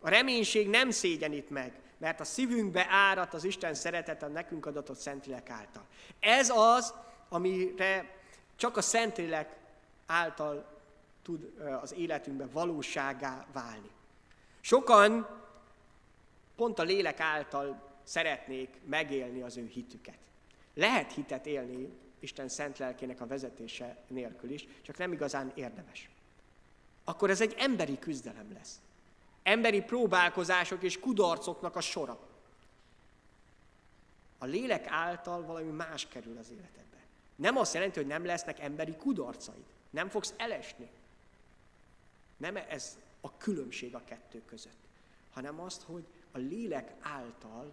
A 0.00 0.08
reménység 0.08 0.68
nem 0.68 0.90
szégyenít 0.90 1.50
meg, 1.50 1.72
mert 1.98 2.20
a 2.20 2.24
szívünkbe 2.24 2.86
árat 2.90 3.34
az 3.34 3.44
Isten 3.44 3.74
szeretet 3.74 4.22
a 4.22 4.26
nekünk 4.26 4.66
adatott 4.66 4.98
Szentlélek 4.98 5.50
által. 5.50 5.86
Ez 6.20 6.50
az, 6.50 6.94
amire 7.28 8.16
csak 8.56 8.76
a 8.76 8.82
Szentlélek 8.82 9.56
által 10.06 10.76
tud 11.22 11.52
az 11.82 11.94
életünkben 11.94 12.50
valóságá 12.52 13.46
válni. 13.52 13.90
Sokan 14.60 15.28
pont 16.56 16.78
a 16.78 16.82
lélek 16.82 17.20
által 17.20 17.82
szeretnék 18.02 18.68
megélni 18.84 19.40
az 19.42 19.56
ő 19.56 19.66
hitüket. 19.66 20.18
Lehet 20.74 21.12
hitet 21.12 21.46
élni 21.46 21.88
Isten 22.18 22.48
szent 22.48 22.78
lelkének 22.78 23.20
a 23.20 23.26
vezetése 23.26 23.96
nélkül 24.06 24.50
is, 24.50 24.66
csak 24.82 24.96
nem 24.96 25.12
igazán 25.12 25.52
érdemes. 25.54 26.08
Akkor 27.04 27.30
ez 27.30 27.40
egy 27.40 27.54
emberi 27.58 27.98
küzdelem 27.98 28.52
lesz. 28.52 28.80
Emberi 29.48 29.82
próbálkozások 29.82 30.82
és 30.82 31.00
kudarcoknak 31.00 31.76
a 31.76 31.80
sora. 31.80 32.18
A 34.38 34.44
lélek 34.44 34.86
által 34.86 35.42
valami 35.42 35.70
más 35.70 36.06
kerül 36.06 36.38
az 36.38 36.50
életedbe. 36.50 36.96
Nem 37.36 37.56
azt 37.56 37.74
jelenti, 37.74 37.98
hogy 37.98 38.08
nem 38.08 38.24
lesznek 38.24 38.60
emberi 38.60 38.96
kudarcaid. 38.96 39.64
Nem 39.90 40.08
fogsz 40.08 40.34
elesni. 40.36 40.90
Nem 42.36 42.56
ez 42.56 42.98
a 43.20 43.36
különbség 43.36 43.94
a 43.94 44.04
kettő 44.04 44.42
között, 44.44 44.88
hanem 45.32 45.60
azt, 45.60 45.82
hogy 45.82 46.04
a 46.32 46.38
lélek 46.38 46.94
által 47.00 47.72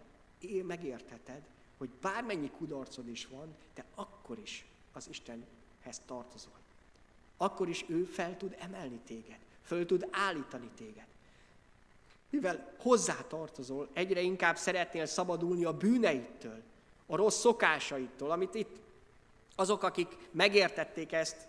megértheted, 0.64 1.42
hogy 1.78 1.90
bármennyi 1.90 2.50
kudarcod 2.50 3.08
is 3.08 3.28
van, 3.28 3.56
te 3.74 3.86
akkor 3.96 4.40
is 4.40 4.66
az 4.94 5.08
Istenhez 5.10 6.02
tartozol. 6.06 6.60
Akkor 7.38 7.70
is 7.70 7.86
ő 7.88 8.04
fel 8.04 8.38
tud 8.38 8.56
emelni 8.60 9.00
téged, 9.06 9.40
föl 9.62 9.86
tud 9.86 10.08
állítani 10.12 10.70
téged. 10.76 11.14
Mivel 12.36 12.74
hozzá 12.80 13.16
tartozol, 13.28 13.90
egyre 13.94 14.22
inkább 14.22 14.58
szeretnél 14.58 15.06
szabadulni 15.06 15.64
a 15.64 15.74
bűneitől, 15.74 16.62
a 17.06 17.16
rossz 17.16 17.40
szokásaitól, 17.40 18.32
amit 18.32 18.56
itt 18.56 18.76
azok, 19.56 19.84
akik 19.84 20.08
megértették 20.32 21.12
ezt, 21.12 21.48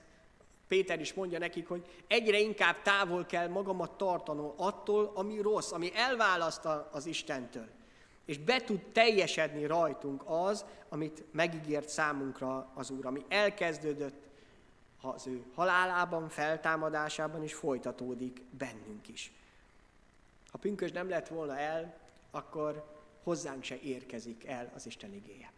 Péter 0.68 1.00
is 1.00 1.14
mondja 1.14 1.38
nekik, 1.38 1.68
hogy 1.68 2.04
egyre 2.06 2.38
inkább 2.38 2.82
távol 2.82 3.24
kell 3.24 3.48
magamat 3.48 3.90
tartanom 3.90 4.52
attól, 4.56 5.12
ami 5.14 5.40
rossz, 5.40 5.72
ami 5.72 5.90
elválaszt 5.94 6.64
az 6.90 7.06
Istentől. 7.06 7.68
És 8.24 8.38
be 8.38 8.60
tud 8.60 8.80
teljesedni 8.92 9.66
rajtunk 9.66 10.22
az, 10.26 10.64
amit 10.88 11.24
megígért 11.32 11.88
számunkra 11.88 12.70
az 12.74 12.90
Úr, 12.90 13.06
ami 13.06 13.24
elkezdődött 13.28 14.26
az 15.00 15.26
ő 15.26 15.44
halálában, 15.54 16.28
feltámadásában 16.28 17.42
is 17.42 17.54
folytatódik 17.54 18.42
bennünk 18.58 19.08
is. 19.08 19.32
Ha 20.56 20.62
pünkös 20.62 20.92
nem 20.92 21.08
lett 21.08 21.28
volna 21.28 21.58
el, 21.58 21.98
akkor 22.30 22.84
hozzánk 23.22 23.64
se 23.64 23.80
érkezik 23.80 24.46
el 24.46 24.72
az 24.74 24.86
Isten 24.86 25.14
igéje. 25.14 25.52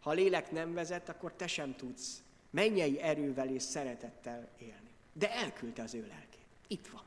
Ha 0.00 0.10
a 0.10 0.12
lélek 0.12 0.50
nem 0.50 0.74
vezet, 0.74 1.08
akkor 1.08 1.32
te 1.32 1.46
sem 1.46 1.76
tudsz 1.76 2.22
mennyei 2.50 3.00
erővel 3.00 3.48
és 3.48 3.62
szeretettel 3.62 4.48
élni. 4.58 4.90
De 5.12 5.32
elküldte 5.32 5.82
az 5.82 5.94
ő 5.94 6.06
lelkét. 6.06 6.46
Itt 6.66 6.86
van. 6.86 7.02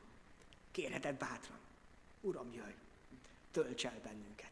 Kérheted 0.70 1.14
bátran. 1.14 1.58
Uram, 2.20 2.52
jöjj, 2.52 2.74
tölts 3.50 3.84
el 3.86 4.00
bennünket. 4.02 4.50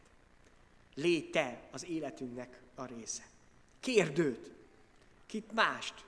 Légy 0.95 1.29
te 1.29 1.61
az 1.71 1.85
életünknek 1.85 2.61
a 2.75 2.85
része. 2.85 3.23
Kérd 3.79 4.19
őt. 4.19 4.51
Kit 5.25 5.51
mást. 5.51 6.05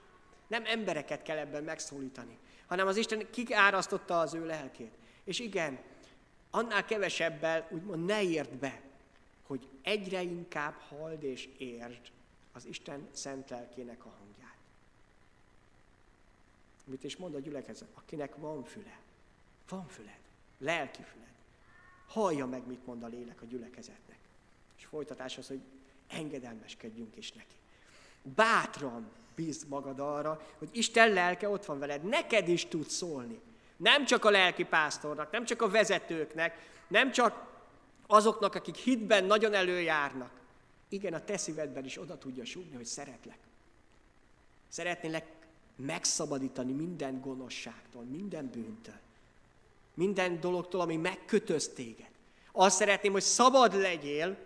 Nem 0.48 0.66
embereket 0.66 1.22
kell 1.22 1.38
ebben 1.38 1.64
megszólítani, 1.64 2.38
hanem 2.68 2.88
az 2.88 2.98
Isten 2.98 3.28
árasztotta 3.52 4.20
az 4.20 4.34
ő 4.34 4.46
lelkét. 4.46 4.92
És 5.24 5.40
igen, 5.40 5.80
annál 6.58 6.86
kevesebbel 6.86 7.68
úgymond 7.72 8.06
ne 8.06 8.24
érd 8.24 8.56
be, 8.56 8.82
hogy 9.44 9.68
egyre 9.82 10.22
inkább 10.22 10.80
hald 10.80 11.24
és 11.24 11.50
érd 11.58 12.00
az 12.52 12.66
Isten 12.66 13.08
szent 13.12 13.50
lelkének 13.50 14.06
a 14.06 14.10
hangját. 14.20 14.58
Mit 16.84 17.04
is 17.04 17.18
mond 17.18 17.36
a 17.36 17.40
gyülekezet? 17.40 17.88
Akinek 17.94 18.36
van 18.36 18.64
füle, 18.64 19.00
van 19.70 19.88
füled, 19.88 20.20
lelki 20.58 21.02
füled. 21.04 21.26
Hallja 22.08 22.46
meg, 22.46 22.68
mit 22.68 22.86
mond 22.86 23.04
a 23.04 23.08
lélek 23.08 23.42
a 23.42 23.46
gyülekezetnek. 23.46 24.20
És 24.78 24.86
folytatás 24.86 25.38
az, 25.38 25.48
hogy 25.48 25.62
engedelmeskedjünk 26.08 27.16
is 27.16 27.32
neki. 27.32 27.56
Bátran 28.22 29.12
bízd 29.36 29.68
magad 29.68 30.00
arra, 30.00 30.42
hogy 30.58 30.70
Isten 30.72 31.14
lelke 31.14 31.50
ott 31.50 31.66
van 31.66 31.80
veled, 31.80 32.04
neked 32.04 32.48
is 32.48 32.66
tud 32.66 32.90
szólni. 32.90 33.42
Nem 33.78 34.06
csak 34.06 34.26
a 34.26 34.30
lelki 34.30 34.64
pásztornak, 34.64 35.32
nem 35.32 35.46
csak 35.46 35.62
a 35.62 35.70
vezetőknek, 35.70 36.70
nem 36.88 37.12
csak 37.12 37.46
azoknak, 38.08 38.56
akik 38.56 38.76
hitben 38.76 39.26
nagyon 39.26 39.54
előjárnak. 39.54 40.32
Igen, 40.90 41.14
a 41.14 41.24
te 41.24 41.38
szívedben 41.38 41.86
is 41.86 42.00
oda 42.00 42.18
tudja 42.18 42.46
súgni, 42.46 42.76
hogy 42.76 42.86
szeretlek. 42.86 43.38
Szeretnélek 44.70 45.26
megszabadítani 45.76 46.72
minden 46.72 47.22
gonoszságtól, 47.22 48.04
minden 48.04 48.50
bűntől. 48.50 49.00
Minden 49.94 50.40
dologtól, 50.40 50.82
ami 50.82 50.96
megkötöz 50.96 51.68
téged. 51.68 52.10
Azt 52.52 52.76
szeretném, 52.76 53.12
hogy 53.12 53.22
szabad 53.22 53.74
legyél, 53.74 54.38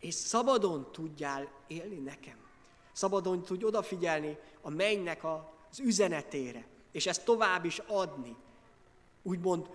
és 0.00 0.14
szabadon 0.14 0.92
tudjál 0.92 1.48
élni 1.66 1.98
nekem. 1.98 2.36
Szabadon 2.92 3.42
tudj 3.42 3.64
odafigyelni 3.64 4.38
a 4.60 4.70
mennynek 4.70 5.24
az 5.24 5.80
üzenetére, 5.80 6.64
és 6.92 7.06
ezt 7.06 7.24
tovább 7.24 7.64
is 7.64 7.78
adni. 7.78 8.36
Úgymond 9.22 9.68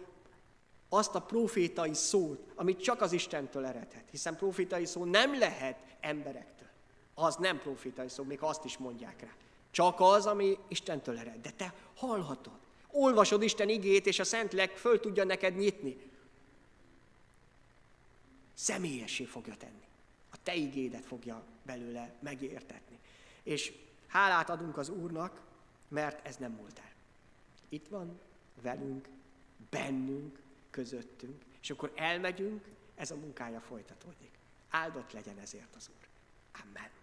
azt 0.89 1.15
a 1.15 1.21
profétai 1.21 1.93
szót, 1.93 2.51
amit 2.56 2.82
csak 2.82 3.01
az 3.01 3.12
Istentől 3.12 3.65
eredhet. 3.65 4.10
Hiszen 4.12 4.36
profétai 4.36 4.86
szó 4.86 5.06
nem 5.06 5.38
lehet 5.38 5.77
emberektől. 5.99 6.67
Az 7.13 7.36
nem 7.36 7.60
profétai 7.60 8.10
szó, 8.10 8.23
még 8.23 8.41
azt 8.41 8.65
is 8.65 8.77
mondják 8.77 9.21
rá. 9.21 9.32
Csak 9.71 9.99
az, 9.99 10.25
ami 10.25 10.58
Istentől 10.67 11.17
ered. 11.17 11.41
De 11.41 11.51
te 11.51 11.73
hallhatod. 11.95 12.60
Olvasod 12.91 13.41
Isten 13.41 13.69
igét, 13.69 14.06
és 14.06 14.19
a 14.19 14.23
Szentlek 14.23 14.77
föl 14.77 14.99
tudja 14.99 15.23
neked 15.23 15.56
nyitni. 15.56 15.97
Személyessé 18.53 19.23
fogja 19.23 19.56
tenni. 19.58 19.86
A 20.32 20.36
te 20.43 20.56
igédet 20.56 21.06
fogja 21.06 21.43
belőle 21.65 22.13
megértetni. 22.19 22.99
És 23.43 23.73
hálát 24.08 24.49
adunk 24.49 24.77
az 24.77 24.89
Úrnak, 24.89 25.41
mert 25.88 26.27
ez 26.27 26.36
nem 26.36 26.51
múlt 26.51 26.80
el. 26.80 26.91
Itt 27.69 27.88
van 27.88 28.19
velünk, 28.62 29.08
bennünk, 29.69 30.39
közöttünk, 30.69 31.43
és 31.62 31.69
akkor 31.69 31.91
elmegyünk, 31.95 32.65
ez 32.95 33.12
a 33.12 33.15
munkája 33.15 33.62
folytatódik. 33.62 34.32
Áldott 34.69 35.12
legyen 35.12 35.38
ezért 35.38 35.75
az 35.75 35.89
Úr. 35.89 36.08
Amen. 36.62 36.96